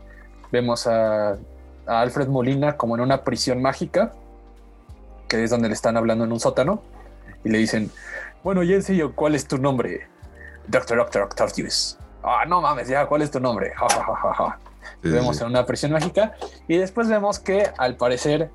[0.52, 4.12] Vemos a, a Alfred Molina como en una prisión mágica
[5.32, 6.82] que es donde le están hablando en un sótano,
[7.42, 7.90] y le dicen,
[8.44, 8.82] bueno, y en
[9.14, 10.06] ¿cuál es tu nombre?
[10.66, 11.98] Doctor Doctor Octavius.
[12.22, 13.72] Ah, no mames, ya, ¿cuál es tu nombre?
[15.02, 16.34] vemos en una prisión mágica
[16.68, 18.50] y después vemos que al parecer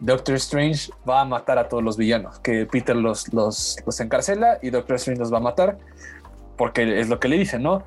[0.00, 4.58] Doctor Strange va a matar a todos los villanos, que Peter los, los, los encarcela
[4.62, 5.76] y Doctor Strange los va a matar
[6.56, 7.82] porque es lo que le dicen, ¿no?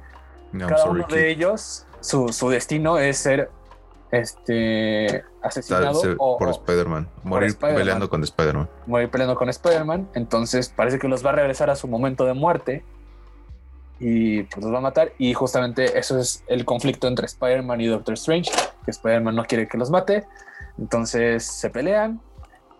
[0.57, 3.49] Cada uno de ellos, su, su destino es ser
[4.11, 8.69] este asesinado por Spider-Man, morir peleando con Spider-Man.
[8.85, 12.33] Morir peleando con Spider-Man, entonces parece que los va a regresar a su momento de
[12.33, 12.83] muerte
[13.99, 15.11] y pues los va a matar.
[15.17, 18.51] Y justamente eso es el conflicto entre Spider-Man y Doctor Strange,
[18.85, 20.25] que Spider-Man no quiere que los mate,
[20.77, 22.21] entonces se pelean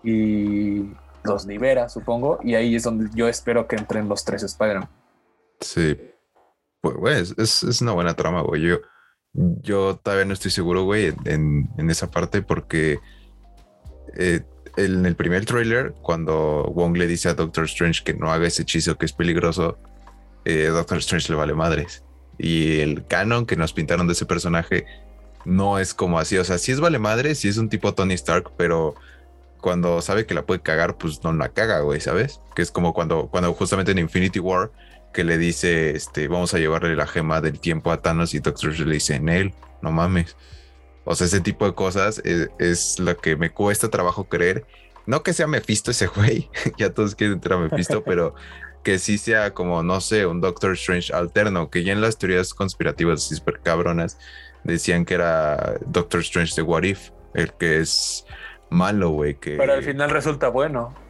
[0.04, 0.92] y
[1.24, 4.90] los libera, supongo, y ahí es donde yo espero que entren los tres Spider-Man.
[5.60, 5.98] Sí,
[6.82, 8.62] pues es, es, una buena trama, güey.
[8.62, 8.78] Yo,
[9.38, 13.00] yo todavía no estoy seguro, güey, en, esa parte porque
[14.18, 14.42] eh,
[14.78, 18.64] en el primer trailer, cuando Wong le dice a Doctor Strange que no haga ese
[18.64, 19.78] hechizo que es peligroso,
[20.46, 22.04] eh, Doctor Strange le vale madres.
[22.40, 24.86] Y el canon que nos pintaron de ese personaje
[25.46, 26.38] no es como así.
[26.38, 28.96] O sea, sí es vale madres, sí es un tipo Tony Stark, pero
[29.62, 32.40] cuando sabe que la puede cagar, pues no la caga, güey, ¿sabes?
[32.56, 34.72] Que es como cuando, cuando justamente en Infinity War
[35.14, 38.72] que le dice, este, vamos a llevarle la gema del tiempo a Thanos y Doctor
[38.72, 40.36] Strange le dice, en él, no mames.
[41.06, 44.66] O sea, ese tipo de cosas es, lo que me cuesta trabajo creer.
[45.06, 48.36] No que sea Mephisto ese güey, ya todos quieren entrar a Mephisto, pero
[48.84, 52.54] que sí sea como, no sé, un Doctor Strange alterno, que ya en las teorías
[52.54, 54.18] conspirativas super cabronas
[54.64, 58.26] decían que era Doctor Strange de What If, el que es
[58.70, 59.36] malo, güey.
[59.36, 59.56] Que...
[59.56, 61.07] Pero al final resulta bueno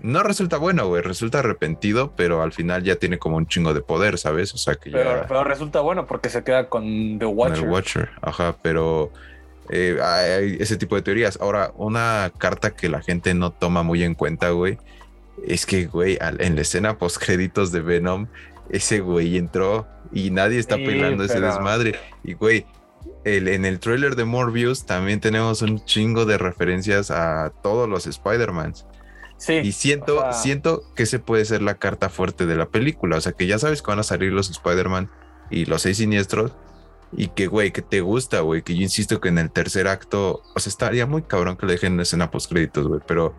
[0.00, 3.82] no resulta bueno, güey, resulta arrepentido, pero al final ya tiene como un chingo de
[3.82, 4.52] poder, ¿sabes?
[4.54, 7.58] O sea que pero, Pero resulta bueno porque se queda con The Watcher.
[7.58, 9.12] Con el Watcher, ajá, pero
[9.68, 11.38] eh, hay ese tipo de teorías.
[11.40, 14.78] Ahora, una carta que la gente no toma muy en cuenta, güey,
[15.46, 18.26] es que, güey, en la escena post créditos de Venom,
[18.70, 21.94] ese güey entró y nadie está pelando ese desmadre.
[22.24, 22.66] Y, güey,
[23.24, 28.06] el, en el trailer de Morbius también tenemos un chingo de referencias a todos los
[28.06, 28.86] Spider-Mans
[29.48, 33.16] y siento, siento que ese puede ser la carta fuerte de la película.
[33.16, 35.10] O sea, que ya sabes que van a salir los Spider-Man
[35.50, 36.52] y los seis siniestros.
[37.14, 38.62] Y que, güey, que te gusta, güey.
[38.62, 41.72] Que yo insisto que en el tercer acto, o sea, estaría muy cabrón que le
[41.72, 43.00] dejen escena post créditos, güey.
[43.06, 43.34] Pero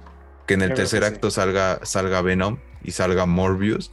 [0.45, 3.91] que en el tercer acto salga, salga Venom y salga Morbius.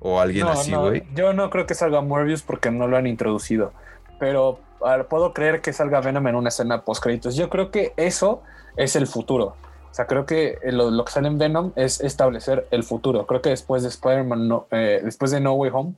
[0.00, 1.02] O alguien así, güey.
[1.14, 3.72] yo no creo que salga Morbius porque no lo han introducido.
[4.20, 4.60] Pero
[5.08, 7.36] puedo creer que salga Venom en una escena post créditos.
[7.36, 8.42] Yo creo que eso
[8.76, 9.56] es el futuro.
[9.98, 13.26] O sea, creo que lo, que sale en Venom es establecer el futuro.
[13.26, 15.94] Creo que después de Spider-Man, no, eh, después de No Way Home,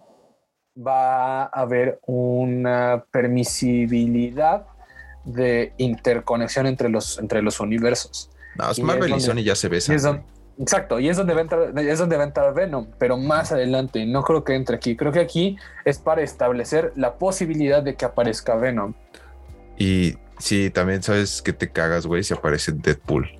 [0.75, 4.65] va a haber una permisibilidad
[5.27, 8.31] de interconexión entre los, entre los universos.
[8.57, 10.25] No, Marvel y Sony ya se besan.
[10.59, 13.53] exacto, y es donde, va a entrar, es donde va a entrar Venom, pero más
[13.53, 14.97] adelante, no creo que entre aquí.
[14.97, 18.95] Creo que aquí es para establecer la posibilidad de que aparezca Venom.
[19.77, 23.40] Y sí, también sabes que te cagas, güey, si aparece Deadpool.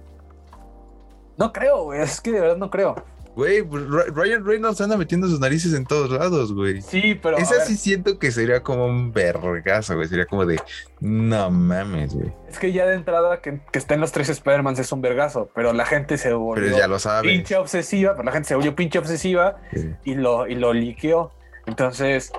[1.41, 3.03] No creo, güey, es que de verdad no creo.
[3.35, 6.83] Güey, pues, Ryan Reynolds anda metiendo sus narices en todos lados, güey.
[6.83, 7.39] Sí, pero.
[7.39, 10.07] Esa sí siento que sería como un vergazo, güey.
[10.07, 10.61] Sería como de.
[11.01, 12.31] No mames, güey.
[12.49, 15.73] Es que ya de entrada que, que estén los tres Spider-Man es un vergazo, pero
[15.73, 16.63] la gente se volvió.
[16.63, 17.29] Pero ya lo sabe.
[17.29, 19.57] Pinche obsesiva, pero la gente se volvió pinche obsesiva
[20.05, 21.33] y lo, y lo liqueó.
[21.67, 22.33] Entonces,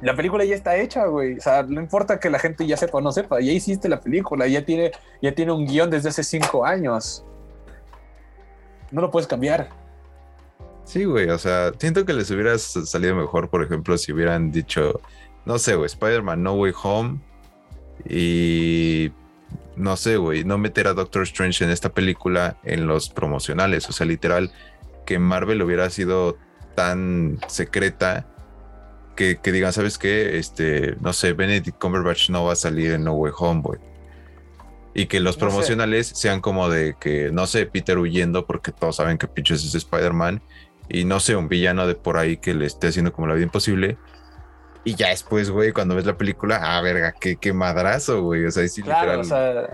[0.00, 1.36] la película ya está hecha, güey.
[1.36, 4.00] O sea, no importa que la gente ya sepa o no sepa, ya hiciste la
[4.00, 4.90] película, ya tiene,
[5.22, 7.24] ya tiene un guion desde hace cinco años.
[8.90, 9.68] No lo puedes cambiar.
[10.84, 15.00] Sí, güey, o sea, siento que les hubiera salido mejor, por ejemplo, si hubieran dicho,
[15.44, 17.20] no sé, güey, Spider-Man No Way Home
[18.08, 19.12] y
[19.76, 23.92] no sé, güey, no meter a Doctor Strange en esta película en los promocionales, o
[23.92, 24.50] sea, literal,
[25.04, 26.38] que Marvel hubiera sido
[26.74, 28.26] tan secreta
[29.14, 30.38] que, digan, ¿sabes qué?
[30.38, 33.80] Este, no sé, Benedict Cumberbatch no va a salir en No Way Home, güey.
[34.94, 39.18] Y que los promocionales sean como de que, no sé, Peter huyendo porque todos saben
[39.18, 40.40] que pinches es Spider-Man
[40.88, 43.44] y no sé, un villano de por ahí que le esté haciendo como la vida
[43.44, 43.98] imposible.
[44.84, 48.46] Y ya después, güey, cuando ves la película, ah, verga, qué, qué madrazo, güey.
[48.46, 49.68] O sea, sí, claro, o sea,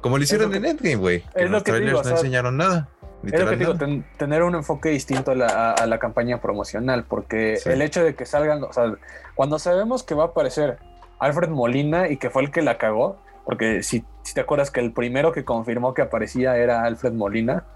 [0.00, 1.24] como lo hicieron en Endgame, güey.
[1.34, 2.88] Que los trailers no enseñaron nada.
[3.24, 3.74] Es lo que digo,
[4.18, 8.72] tener un enfoque distinto a la, campaña promocional, porque el hecho de que salgan, o
[8.72, 8.94] sea,
[9.34, 10.78] cuando sabemos que va a aparecer
[11.18, 14.80] Alfred Molina y que fue el que la cagó, porque si, si te acuerdas que
[14.80, 17.66] el primero que confirmó que aparecía era Alfred Molina,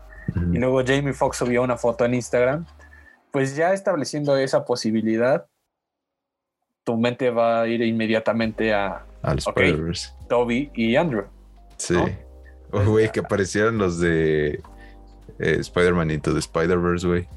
[0.53, 2.67] y luego Jamie Foxx subió una foto en Instagram,
[3.31, 5.47] pues ya estableciendo esa posibilidad,
[6.85, 9.39] tu mente va a ir inmediatamente a Al
[10.29, 11.25] Toby y Andrew.
[11.77, 11.97] Sí.
[12.71, 14.61] Güey, que aparecieron los de
[15.39, 17.29] eh, Spider-Man Into the Spider-Verse, güey.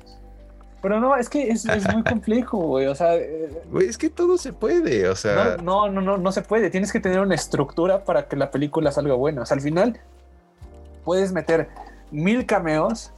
[0.82, 2.88] Pero no, es que es, muy complejo, güey.
[2.88, 3.16] O sea.
[3.16, 5.58] Eh, güey, es que todo se puede, o sea.
[5.62, 6.70] No, no, no, no, se puede.
[6.70, 9.44] Tienes que tener una estructura para que la película salga buena.
[9.44, 10.00] O sea, al final
[11.04, 11.70] puedes meter
[12.12, 13.14] mil cameos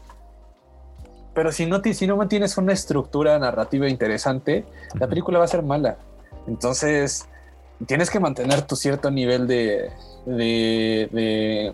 [1.33, 4.65] pero si no, si no mantienes una estructura narrativa interesante,
[4.99, 5.97] la película va a ser mala.
[6.47, 7.27] Entonces,
[7.87, 9.89] tienes que mantener tu cierto nivel de,
[10.25, 11.73] de,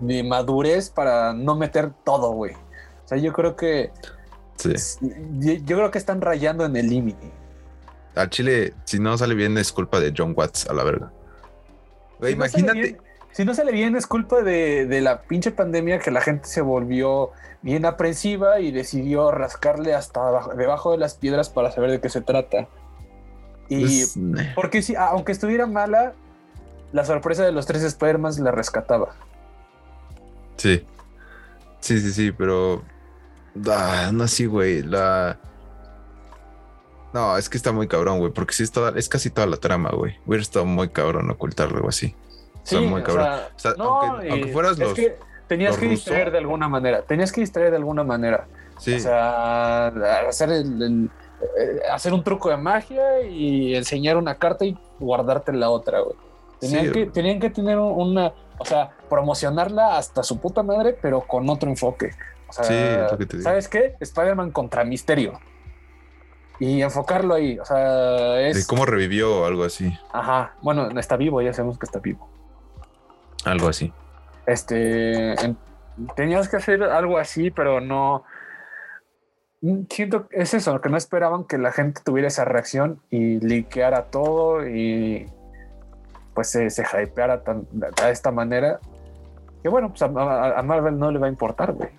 [0.00, 2.54] de, madurez para no meter todo, güey.
[3.08, 3.90] O sea, yo creo que.
[5.38, 7.32] Yo, creo que están rayando en el límite.
[8.14, 11.10] A Chile, si no sale bien, es culpa de John Watts, a la verga.
[12.18, 12.98] Güey, imagínate.
[13.32, 16.60] si no sale bien, es culpa de, de la pinche pandemia que la gente se
[16.60, 17.30] volvió
[17.62, 22.20] bien aprensiva y decidió rascarle hasta debajo de las piedras para saber de qué se
[22.20, 22.68] trata.
[23.70, 24.18] Y pues,
[24.54, 26.12] porque si, aunque estuviera mala,
[26.92, 29.14] la sorpresa de los tres Spider-Man la rescataba.
[30.56, 30.84] Sí.
[31.80, 32.82] Sí, sí, sí, pero.
[33.70, 34.82] Ah, no así, güey.
[34.82, 35.38] La.
[37.12, 38.32] No, es que está muy cabrón, güey.
[38.32, 40.18] Porque sí es, toda, es casi toda la trama, güey.
[40.26, 42.14] Hubiera estado muy cabrón ocultarlo algo así.
[42.64, 43.28] Sí, muy cabrón.
[43.78, 44.98] aunque, fueras los.
[45.46, 47.02] Tenías que distraer de alguna manera.
[47.02, 48.46] Tenías que distraer de alguna manera.
[48.78, 48.94] Sí.
[48.94, 49.86] O sea,
[50.28, 51.10] hacer, el,
[51.58, 56.16] eh, hacer un truco de magia y enseñar una carta y guardarte la otra, güey.
[56.60, 61.48] Tenían, que, tenían que tener una, o sea, promocionarla hasta su puta madre, pero con
[61.48, 62.10] otro enfoque.
[62.48, 63.96] O sea, sí, ¿sabes qué?
[64.00, 65.38] Spider-Man contra Misterio.
[66.60, 67.58] Y enfocarlo ahí.
[67.58, 68.56] O sea, es.
[68.56, 69.96] De cómo revivió o algo así.
[70.12, 70.54] Ajá.
[70.62, 72.28] Bueno, está vivo, ya sabemos que está vivo.
[73.44, 73.92] Algo así
[74.48, 75.34] este,
[76.16, 78.24] tenías que hacer algo así, pero no,
[79.90, 84.06] siento que es eso, que no esperaban que la gente tuviera esa reacción y liqueara
[84.06, 85.26] todo y
[86.34, 88.80] pues se, se hypeara tan, de esta manera.
[89.62, 91.90] Que bueno, pues a, Marvel no le va a importar, güey.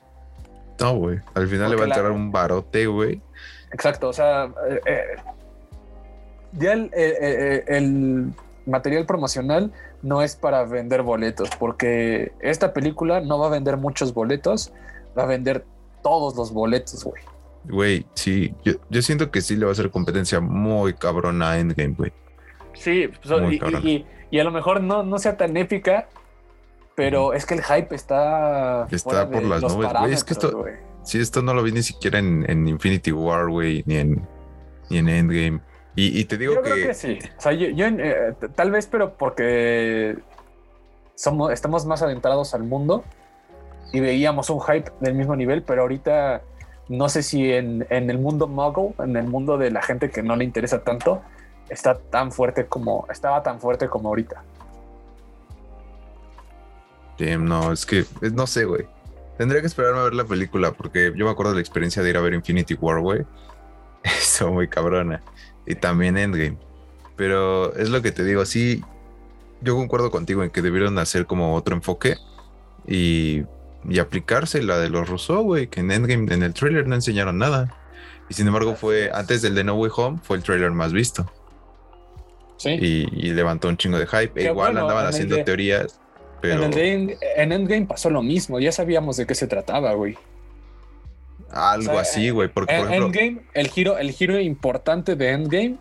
[0.80, 1.20] No, güey.
[1.34, 3.22] Al final le va a entrar un barote, güey.
[3.72, 5.16] Exacto, o sea, eh, eh,
[6.54, 8.34] ya el
[8.66, 9.72] material promocional
[10.02, 14.72] no es para vender boletos, porque esta película no va a vender muchos boletos,
[15.18, 15.66] va a vender
[16.02, 17.22] todos los boletos, güey.
[17.66, 21.96] Güey, sí, yo, siento que sí le va a hacer competencia muy cabrona a Endgame,
[21.98, 22.14] güey.
[22.74, 26.08] Sí, pues, y, a lo mejor no, no sea tan épica,
[27.00, 28.86] pero es que el hype está.
[28.91, 30.14] Está por las nubes, güey.
[30.14, 30.66] Es que esto.
[31.04, 34.28] Sí, esto no lo vi ni siquiera en, Infinity War, güey, ni en,
[34.89, 35.62] ni en Endgame.
[35.95, 36.72] Y, te digo yo que...
[36.72, 37.20] Creo que sí.
[37.38, 40.18] O sea, yo, eh, tal vez, pero porque
[41.16, 43.06] somos, estamos más adentrados al mundo
[43.93, 46.41] y veíamos un hype del mismo nivel, pero ahorita
[46.89, 50.22] no sé si en, en, el mundo muggle, en el mundo de la gente que
[50.22, 51.22] no le interesa tanto,
[51.70, 54.43] está tan fuerte como, estaba tan fuerte como ahorita.
[57.20, 58.88] No, es que, no sé, güey.
[59.38, 62.09] Tendría que esperarme a ver la película porque yo me acuerdo de la experiencia de
[62.09, 63.26] ir a ver Infinity War, güey.
[64.03, 65.22] Eso muy cabrona.
[65.65, 66.57] Y también Endgame.
[67.15, 68.84] Pero es lo que te digo, sí,
[69.61, 72.17] yo concuerdo contigo en que debieron hacer como otro enfoque
[72.88, 73.43] y,
[73.88, 77.38] y aplicarse la de los Rousseau, güey, que en Endgame, en el trailer no enseñaron
[77.38, 77.76] nada.
[78.30, 81.32] Y sin embargo fue, antes del de No Way Home, fue el trailer más visto.
[82.57, 82.72] Sí.
[82.72, 84.34] Y, levantó un chingo de hype.
[84.36, 85.99] E igual andaban haciendo teorías
[86.44, 87.18] en,
[87.52, 90.18] Endgame pasó lo mismo, ya sabíamos de qué se trataba, güey.
[91.52, 92.48] Algo así, güey.
[92.48, 95.78] Porque, en Endgame, el giro, el giro importante de Endgame,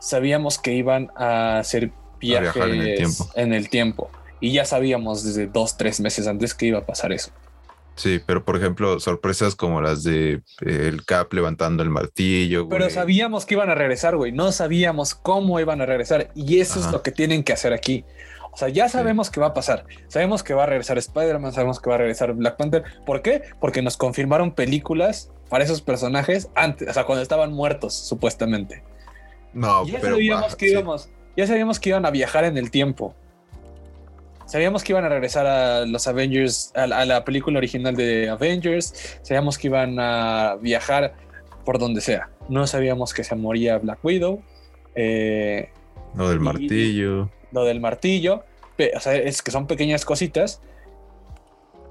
[0.00, 3.30] sabíamos que iban a hacer viajes en, el tiempo.
[3.34, 4.10] en el tiempo.
[4.40, 7.30] Y ya sabíamos desde dos, tres meses antes que iba a pasar eso.
[7.96, 12.66] Sí, pero por ejemplo, sorpresas como las de eh, el Cap levantando el martillo.
[12.66, 14.32] Pero sabíamos que iban a regresar, güey.
[14.32, 16.30] No sabíamos cómo iban a regresar.
[16.34, 18.06] Y eso es lo que tienen que hacer aquí.
[18.52, 19.84] O sea, ya sabemos qué va a pasar.
[20.08, 22.82] Sabemos que va a regresar Spider-Man, sabemos que va a regresar Black Panther.
[23.06, 23.42] ¿Por qué?
[23.60, 28.82] Porque nos confirmaron películas para esos personajes antes, o sea, cuando estaban muertos, supuestamente.
[29.52, 33.14] No, ya sabíamos que íbamos, ya sabíamos que iban a viajar en el tiempo.
[34.46, 39.18] Sabíamos que iban a regresar a los Avengers, a, la película original de Avengers.
[39.22, 41.14] Sabíamos que iban a viajar
[41.64, 42.30] por donde sea.
[42.48, 44.42] No sabíamos que se moría Black Widow.
[44.96, 45.70] Eh,
[46.16, 48.44] lo del martillo lo del martillo,
[48.96, 50.60] o sea, es que son pequeñas cositas,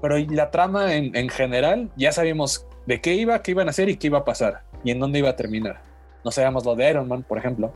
[0.00, 3.96] pero la trama en, general ya sabíamos de qué iba, qué iban a hacer y
[3.96, 5.82] qué iba a pasar y en dónde iba a terminar.
[6.24, 7.72] No sabíamos lo de Iron Man, por ejemplo.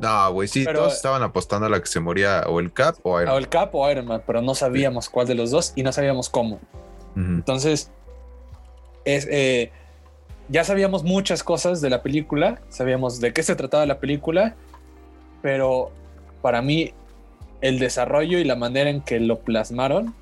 [0.00, 3.20] No, güey, sí, todos estaban apostando a la que se moría o el Cap o
[3.20, 3.34] Iron Man.
[3.34, 5.92] O el Cap o Iron Man, pero no sabíamos cuál de los dos y no
[5.92, 6.60] sabíamos cómo.
[7.16, 7.92] Entonces,
[9.04, 9.70] es, eh,
[10.48, 14.56] ya sabíamos muchas cosas de la película, sabíamos de qué se trataba la película,
[15.42, 15.92] pero
[16.44, 16.92] para mí
[17.62, 20.14] el desarrollo y la manera en que lo plasmaron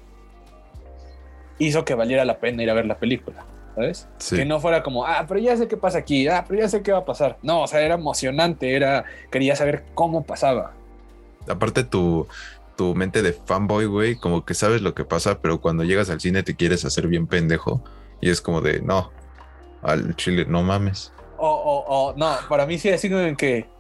[1.59, 3.45] hizo que valiera la pena ir a ver la película,
[3.75, 4.09] ¿sabes?
[4.31, 6.81] Que no fuera como, ah, pero ya sé qué pasa aquí, ah, pero ya sé
[6.81, 7.39] qué va a pasar.
[7.43, 10.75] No, o sea, era emocionante, era, quería saber cómo pasaba.
[11.49, 12.29] Aparte tu,
[12.77, 16.21] tu mente de fanboy, güey, como que sabes lo que pasa, pero cuando llegas al
[16.21, 17.83] cine te quieres hacer bien pendejo
[18.21, 19.11] y es como de, no,
[19.83, 21.13] al chile, no mames.
[21.37, 23.72] O, o, o, no, para mí sí, así como en que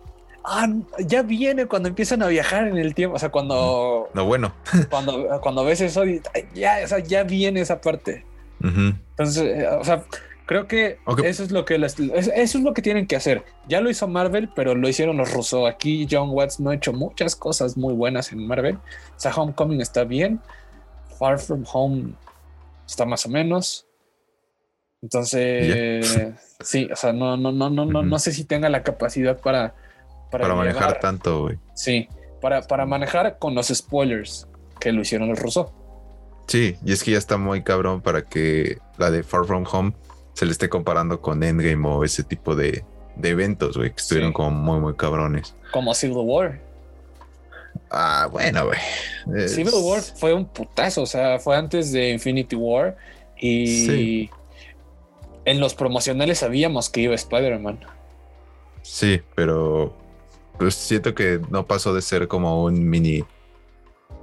[0.44, 0.68] ah,
[0.98, 3.16] ya viene cuando empiezan a viajar en el tiempo.
[3.16, 4.10] O sea, cuando.
[4.14, 4.54] No, bueno.
[4.90, 6.02] cuando, cuando ves eso,
[6.54, 8.24] ya, o sea, ya viene esa parte.
[8.60, 10.04] Entonces, eh, o sea,
[10.46, 12.00] creo que eso es lo que eso
[12.34, 13.44] es lo que tienen que hacer.
[13.68, 15.68] Ya lo hizo Marvel, pero lo hicieron los rusos.
[15.68, 18.76] Aquí John Watts no ha hecho muchas cosas muy buenas en Marvel.
[18.76, 20.40] O sea, Homecoming está bien.
[21.18, 22.14] Far From Home
[22.86, 23.86] está más o menos.
[25.02, 29.40] Entonces, sí, o sea, no, no, no, no, no, no sé si tenga la capacidad
[29.40, 29.74] para
[30.32, 31.58] para, manejar tanto, güey.
[31.74, 32.08] Sí,
[32.40, 34.48] para, para manejar con los spoilers
[34.80, 35.68] que lo hicieron los rusos.
[36.48, 39.92] Sí, y es que ya está muy cabrón para que la de Far From Home
[40.32, 42.84] se le esté comparando con Endgame o ese tipo de,
[43.22, 45.54] eventos, güey, que estuvieron como muy, muy cabrones.
[45.70, 46.60] Como Civil War.
[47.90, 49.48] Ah, bueno, güey.
[49.48, 52.96] Civil War fue un putazo, o sea, fue antes de Infinity War
[53.38, 54.30] y
[55.44, 57.80] en los promocionales sabíamos que iba Spider-Man.
[58.82, 59.94] Sí, pero
[60.62, 63.24] pues siento que no pasó de ser como un mini.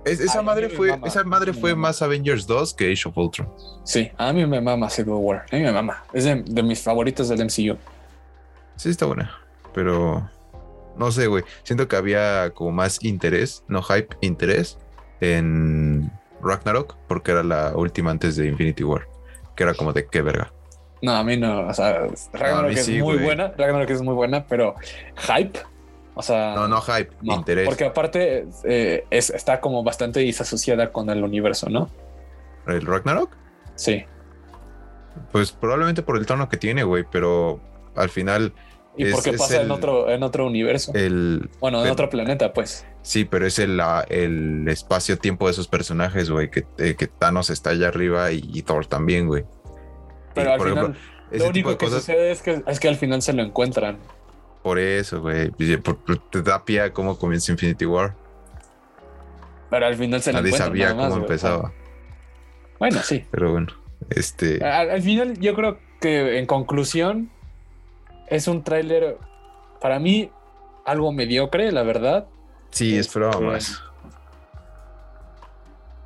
[0.05, 3.49] esa madre fue, esa madre fue más Avengers 2 que Age of Ultron.
[3.83, 5.45] Sí, a mí me mama Civil War.
[5.51, 6.01] A mí me mama.
[6.13, 7.77] Es de, mis favoritos del MCU.
[8.77, 9.37] Sí, está buena.
[9.73, 10.29] Pero
[10.95, 11.43] no sé, güey.
[11.63, 14.77] Siento que había como más interés, no hype, interés
[15.19, 16.09] en
[16.41, 19.09] Ragnarok, porque era la última antes de Infinity War.
[19.57, 20.53] Que era como de qué verga.
[21.01, 21.67] No, a mí no.
[21.67, 23.51] O sea, Ragnarok es muy buena.
[23.57, 24.75] Ragnarok es muy buena, pero
[25.17, 25.59] hype
[26.15, 27.67] o sea, no, no hype, interés.
[27.67, 31.89] Porque aparte eh, es, está como bastante disasociada con el universo, ¿no?
[32.67, 33.31] ¿El Ragnarok?
[33.75, 34.05] Sí.
[35.31, 37.59] Pues probablemente por el tono que tiene, güey, pero
[37.95, 38.53] al final.
[38.97, 40.91] ¿Y por qué pasa en, otro, en otro universo?
[40.93, 42.85] El, bueno, en otro planeta, pues.
[43.01, 47.69] Sí, pero es el, el espacio-tiempo de esos personajes, güey, que, eh, que, Thanos está
[47.69, 49.45] allá arriba y, Thor también, güey.
[50.33, 50.97] Pero al final,
[51.31, 53.99] lo único que sucede es que, es que al final se lo encuentran.
[54.63, 55.51] Por eso, güey.
[56.31, 58.15] Te da pie a cómo comienza Infinity War.
[59.69, 61.71] Pero al final se Nadie sabía cómo empezaba.
[62.79, 63.25] Bueno, sí.
[63.31, 63.67] Pero bueno,
[64.09, 64.63] este.
[64.63, 67.29] Al, final, yo creo que en conclusión,
[68.27, 69.17] es un tráiler
[69.81, 70.31] para mí
[70.85, 72.27] algo mediocre, la verdad.
[72.71, 73.83] Sí, esperaba este, más.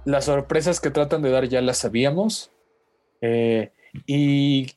[0.06, 2.52] Las sorpresas que tratan de dar ya las sabíamos.
[3.22, 3.72] Eh,
[4.06, 4.74] y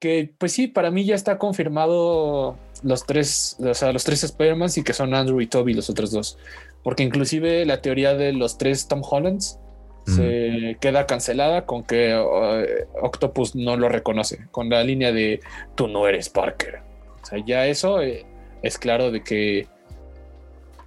[0.00, 4.70] que pues sí, para mí ya está confirmado los tres, o sea, los tres Spider-Man
[4.76, 6.38] y que son Andrew y Toby los otros dos.
[6.82, 9.58] Porque inclusive la teoría de los tres Tom Hollands
[10.06, 15.40] se queda cancelada con que uh, Octopus no lo reconoce, con la línea de
[15.74, 16.82] tú no eres Parker.
[17.22, 18.26] O sea, ya eso eh,
[18.62, 19.66] es claro de que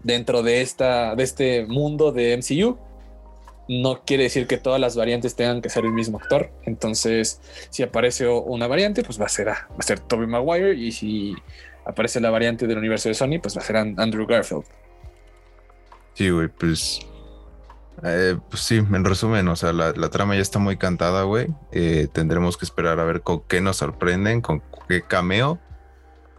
[0.03, 2.77] dentro de, esta, de este mundo de MCU,
[3.67, 6.51] no quiere decir que todas las variantes tengan que ser el mismo actor.
[6.63, 10.73] Entonces, si aparece una variante, pues va a ser, va a ser Tobey Maguire.
[10.73, 11.35] Y si
[11.87, 14.65] aparece la variante del universo de Sony, pues va a ser Andrew Garfield.
[16.13, 16.99] Sí, güey, pues.
[18.03, 21.47] Eh, pues sí, en resumen, o sea, la, trama ya está muy cantada, güey.
[21.71, 25.59] Eh, tendremos que esperar a ver con qué nos sorprenden, con qué cameo.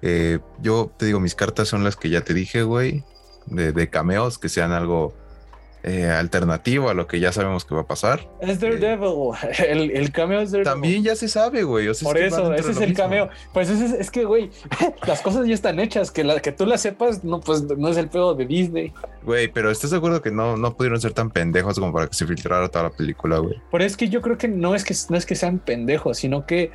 [0.02, 3.04] Eh, yo te digo, mis cartas son las que ya te dije, güey,
[3.46, 5.14] de, de cameos, que sean algo
[5.82, 8.28] eh, alternativo a lo que ya sabemos que va a pasar.
[8.40, 9.32] Es Daredevil,
[9.68, 10.72] el, el cameo es Daredevil.
[10.72, 11.86] También ya se sabe, güey.
[12.02, 13.28] Por eso, ese es el cameo.
[13.52, 14.50] Pues es, es que, güey,
[15.06, 17.96] las cosas ya están hechas, que, la, que tú las sepas, no, pues no es
[17.96, 18.92] el pedo de Disney.
[19.22, 22.14] Güey, pero ¿estás de acuerdo que no, no pudieron ser tan pendejos como para que
[22.14, 23.60] se filtrara toda la película, güey?
[23.70, 26.46] Pero es que yo creo que no es que, no es que sean pendejos, sino
[26.46, 26.72] que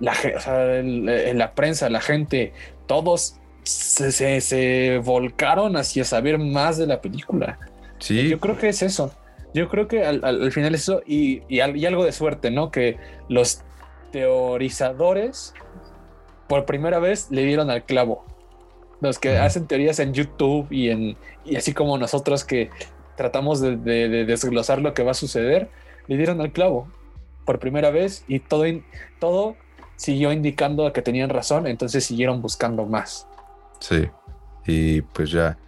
[0.00, 2.52] la, o sea, en la prensa, la gente,
[2.86, 7.58] todos se, se, se volcaron hacia saber más de la película.
[8.08, 9.12] Yo creo que es eso.
[9.54, 12.70] Yo creo que al, final es eso y, y, algo de suerte, ¿no?
[12.70, 12.96] Que
[13.28, 13.62] los
[14.10, 15.54] teorizadores
[16.48, 18.24] por primera vez le dieron al clavo.
[19.00, 22.70] Los que hacen teorías en YouTube y, en, y así como nosotros que
[23.16, 23.76] tratamos de,
[24.24, 25.70] desglosar lo que va a suceder,
[26.06, 26.88] le dieron al clavo
[27.44, 28.64] por primera vez y todo,
[29.18, 29.56] todo
[29.96, 33.26] siguió indicando que tenían razón, entonces siguieron buscando más.
[33.80, 34.08] Sí,
[34.66, 35.58] y pues ya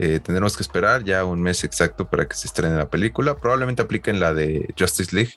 [0.00, 3.36] eh, tendremos que esperar ya un mes exacto para que se estrene la película.
[3.36, 5.32] Probablemente apliquen la de Justice League,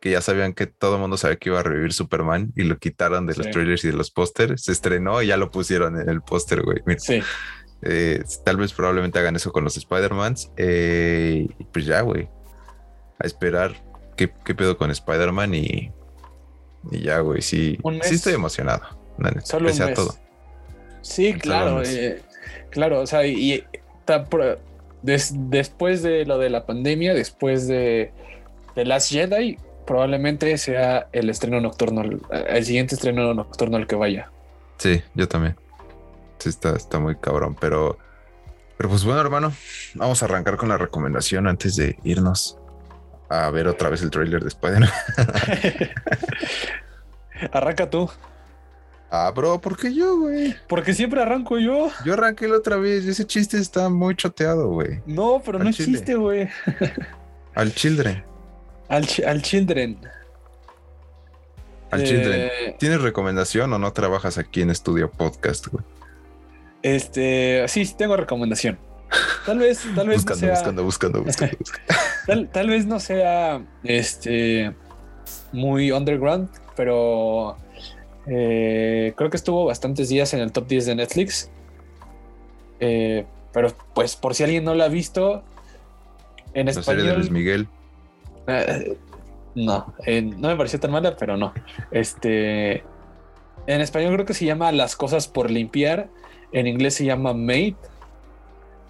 [0.00, 2.78] que ya sabían que todo el mundo sabía que iba a revivir Superman y lo
[2.78, 4.62] quitaron de los trailers y de los pósters.
[4.62, 6.78] Se estrenó y ya lo pusieron en el póster, güey.
[6.98, 7.22] Sí.
[7.82, 10.52] Eh, tal vez probablemente hagan eso con los Spider-Mans.
[10.58, 12.28] Eh, pues ya, güey.
[13.18, 13.74] A esperar
[14.16, 15.90] qué, qué pedo con Spider-Man y,
[16.92, 17.42] y ya, güey.
[17.42, 18.84] Sí, sí estoy emocionado.
[19.42, 19.94] Solo un mes.
[19.94, 20.14] todo.
[21.02, 21.82] Sí, claro.
[22.70, 23.64] claro, o sea, y
[25.02, 28.12] después de lo de la pandemia, después de,
[28.74, 34.30] de Last Jedi, probablemente sea el estreno nocturno, el siguiente estreno nocturno al que vaya.
[34.78, 35.56] Sí, yo también.
[36.38, 37.98] Sí, está, está muy cabrón, pero,
[38.76, 39.52] pero pues bueno, hermano,
[39.94, 42.58] vamos a arrancar con la recomendación antes de irnos
[43.28, 44.90] a ver otra vez el trailer de Spider-Man.
[47.52, 48.10] Arranca tú.
[49.10, 50.56] Ah, bro, ¿por qué yo, güey?
[50.68, 51.88] Porque siempre arranco yo.
[52.04, 53.04] Yo arranqué la otra vez.
[53.04, 55.00] Ese chiste está muy choteado, güey.
[55.06, 56.48] No, pero no es chiste, güey.
[57.54, 58.24] Al children.
[58.88, 59.98] Al, al children.
[61.90, 62.40] Al children.
[62.40, 65.84] Eh, ¿Tienes recomendación o no trabajas aquí en Estudio Podcast, güey?
[66.82, 68.78] Este, sí, sí tengo recomendación.
[69.46, 70.54] Tal vez, tal vez buscando, no sea...
[70.54, 71.56] buscando, buscando, buscando,
[72.26, 74.74] tal, tal vez no sea, este,
[75.52, 77.56] muy underground, pero
[78.26, 81.50] eh, creo que estuvo bastantes días en el top 10 de Netflix.
[82.80, 85.42] Eh, pero pues por si alguien no la ha visto,
[86.54, 87.30] en español...
[87.30, 87.68] Miguel.
[88.46, 88.96] Eh,
[89.54, 91.52] no, no me pareció tan mala, pero no.
[91.90, 92.82] Este,
[93.66, 96.08] en español creo que se llama Las cosas por limpiar.
[96.52, 97.76] En inglés se llama Made.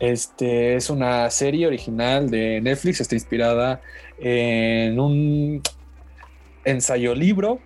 [0.01, 3.01] Este es una serie original de Netflix.
[3.01, 3.81] Está inspirada
[4.19, 5.63] en un
[6.65, 7.61] ensayo libro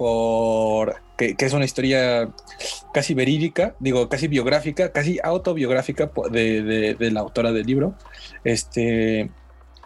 [0.00, 2.30] por que, es una historia
[2.94, 7.94] casi verídica, digo, casi biográfica, casi autobiográfica de, la autora del libro.
[8.42, 9.30] Este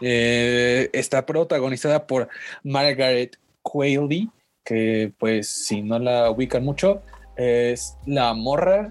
[0.01, 2.29] eh, está protagonizada por
[2.63, 4.31] Margaret Qualley,
[4.63, 7.03] que pues si no la ubican mucho,
[7.35, 8.91] es la morra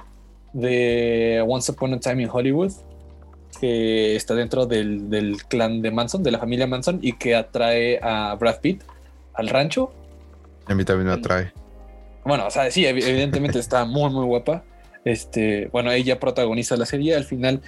[0.52, 2.74] de Once Upon a Time in Hollywood,
[3.62, 8.36] que está dentro del clan de Manson, de la familia Manson, y que atrae a
[8.36, 8.84] Brad Pitt
[9.36, 9.94] al rancho
[10.66, 11.52] a mí también me atrae.
[12.26, 14.64] Bueno, o sea, sí, evidentemente está muy, muy guapa.
[15.06, 17.16] Este, bueno, ella protagoniza la serie.
[17.16, 17.62] Al final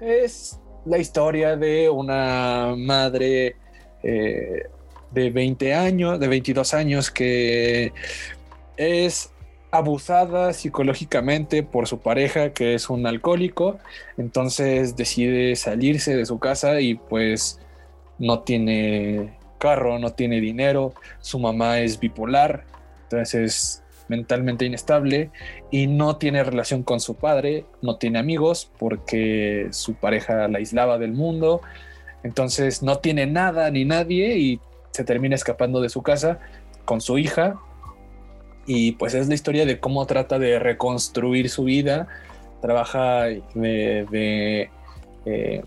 [0.00, 3.56] es la historia de una madre
[4.02, 4.62] eh,
[5.10, 7.92] de 20 años, de 22 años, que
[8.76, 9.30] es
[9.70, 13.78] abusada psicológicamente por su pareja, que es un alcohólico.
[14.16, 17.60] Entonces decide salirse de su casa y pues
[18.18, 22.64] no tiene carro, no tiene dinero, su mamá es bipolar,
[23.04, 25.30] entonces es mentalmente inestable
[25.70, 30.98] y no tiene relación con su padre, no tiene amigos porque su pareja la aislaba
[30.98, 31.60] del mundo,
[32.22, 34.60] entonces no tiene nada ni nadie y
[34.90, 36.40] se termina escapando de su casa
[36.84, 37.60] con su hija.
[38.66, 42.08] Y pues es la historia de cómo trata de reconstruir su vida,
[42.60, 43.22] trabaja
[43.54, 44.70] de,
[45.24, 45.62] eh,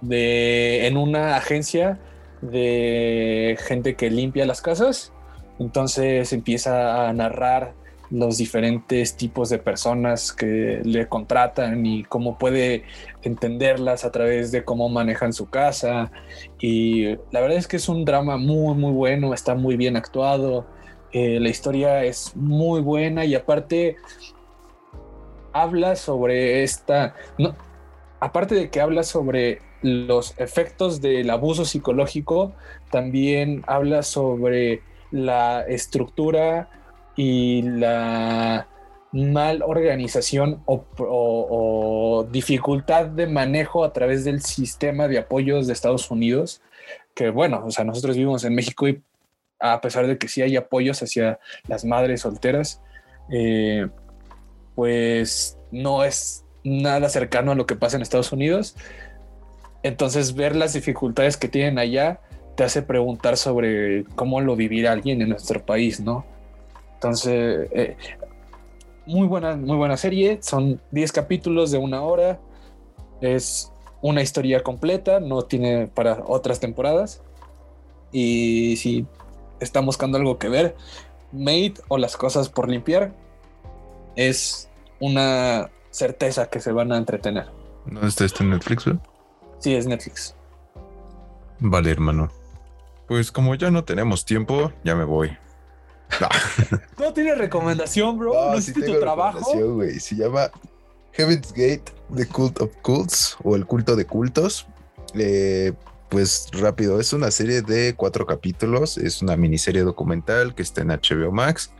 [0.00, 1.98] de, en una agencia
[2.40, 5.12] de gente que limpia las casas,
[5.58, 7.74] entonces empieza a narrar
[8.10, 12.84] los diferentes tipos de personas que le contratan y cómo puede
[13.22, 16.10] entenderlas a través de cómo manejan su casa.
[16.58, 20.66] Y la verdad es que es un drama muy, muy bueno, está muy bien actuado.
[21.12, 23.96] Eh, la historia es muy buena y aparte
[25.52, 27.54] habla sobre esta, no,
[28.20, 32.52] aparte de que habla sobre los efectos del abuso psicológico,
[32.90, 36.68] también habla sobre la estructura
[37.16, 38.68] y la
[39.12, 46.60] mal organización o, dificultad de manejo a través del sistema de apoyos de Estados Unidos,
[47.14, 49.02] que bueno, o sea, nosotros vivimos en México y
[49.60, 52.80] a pesar de que sí hay apoyos hacia las madres solteras,
[53.30, 53.88] eh,
[54.74, 58.76] pues no es nada cercano a lo que pasa en Estados Unidos.
[59.88, 62.20] Entonces ver las dificultades que tienen allá
[62.56, 66.26] te hace preguntar sobre cómo lo vivirá alguien en nuestro país, ¿no?
[66.92, 67.96] Entonces, eh,
[69.06, 70.40] muy buena, muy buena serie.
[70.42, 72.38] Son 10 capítulos de una hora.
[73.22, 77.22] Es una historia completa, no tiene para otras temporadas.
[78.12, 79.06] Y si
[79.58, 80.76] están buscando algo que ver,
[81.32, 83.14] Made o las cosas por limpiar,
[84.16, 84.68] es
[85.00, 87.46] una certeza que se van a entretener.
[87.86, 88.84] ¿No está este Netflix?
[89.58, 90.34] Sí, es Netflix.
[91.60, 92.30] Vale, hermano.
[93.06, 95.36] Pues como ya no tenemos tiempo, ya me voy.
[96.98, 98.32] No, tiene recomendación, bro.
[98.34, 99.52] No, no tu trabajo.
[99.98, 100.50] Se llama
[101.12, 104.66] Heaven's Gate, The Cult of Cults o El Culto de Cultos.
[105.14, 105.72] Eh,
[106.08, 110.88] pues rápido, es una serie de cuatro capítulos, es una miniserie documental que está en
[110.88, 111.70] HBO Max.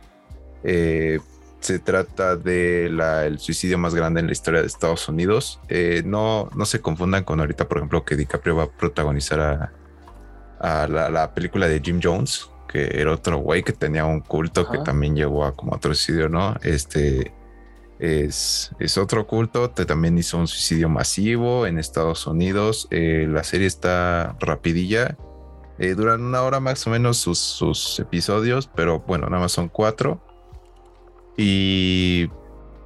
[0.63, 1.19] Eh,
[1.59, 5.59] se trata de el suicidio más grande en la historia de Estados Unidos.
[5.67, 9.71] Eh, no, no se confundan con ahorita, por ejemplo, que DiCaprio va a protagonizar
[10.59, 14.77] a, la, película de Jim Jones, que era otro güey que tenía un culto que
[14.79, 16.55] también llevó a como otro suicidio, ¿no?
[16.63, 17.33] Este
[17.99, 22.87] es, es otro culto, que también hizo un suicidio masivo en Estados Unidos.
[22.91, 25.17] Eh, la serie está rapidilla.
[25.77, 29.69] Eh, duran una hora más o menos sus, sus episodios, pero bueno, nada más son
[29.69, 30.21] cuatro.
[31.41, 32.29] Y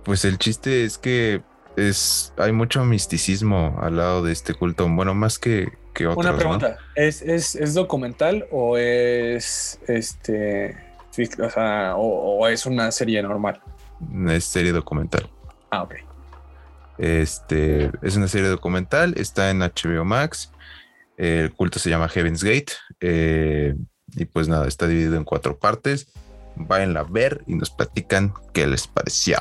[0.03, 1.41] pues el chiste es que
[1.75, 4.88] es hay mucho misticismo al lado de este culto.
[4.88, 5.71] Bueno, más que
[6.15, 10.77] una pregunta, ¿Es, documental o es este
[11.95, 13.59] o, es una serie normal?
[14.30, 15.27] Es serie documental.
[15.71, 15.95] Ah, ok.
[16.99, 20.51] Este es una serie documental, está en HBO Max.
[21.17, 22.73] El culto se llama Heaven's Gate.
[22.99, 23.73] Eh,
[24.15, 26.07] y pues nada, está dividido en cuatro partes.
[26.55, 29.38] Vayan a ver y nos platican qué les pareció.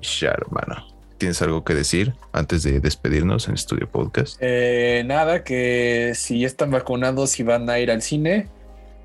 [0.00, 0.86] Ya, hermano.
[1.18, 4.38] ¿Tienes algo que decir antes de despedirnos en Estudio Podcast?
[4.40, 8.48] Eh, nada, que si están vacunados y van a ir al cine,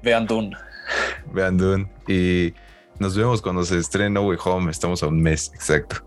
[0.01, 0.55] vean Dune.
[1.33, 1.91] Vean Dune.
[2.07, 2.53] Y
[2.99, 4.71] nos vemos cuando se estrene No Way Home.
[4.71, 5.97] Estamos a un mes, exacto.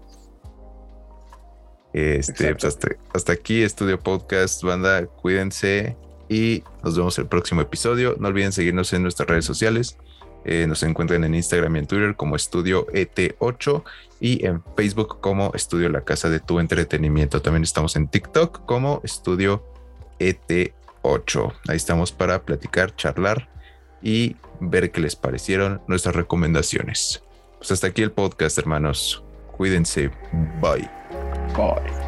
[1.92, 5.06] Este, pues hasta, hasta, aquí, Estudio Podcast, banda.
[5.06, 5.96] Cuídense
[6.28, 8.16] y nos vemos el próximo episodio.
[8.18, 9.98] No olviden seguirnos en nuestras redes sociales.
[10.44, 13.82] Eh, nos encuentran en Instagram y en Twitter como Estudio ET8
[14.20, 17.42] y en Facebook como Estudio La Casa de Tu Entretenimiento.
[17.42, 19.64] También estamos en TikTok como Estudio
[20.18, 21.52] ET8.
[21.68, 23.48] Ahí estamos para platicar, charlar
[24.02, 27.22] y ver qué les parecieron nuestras recomendaciones.
[27.58, 29.22] Pues hasta aquí el podcast, hermanos.
[29.56, 30.10] Cuídense.
[30.60, 30.88] Bye.
[31.56, 32.07] Bye.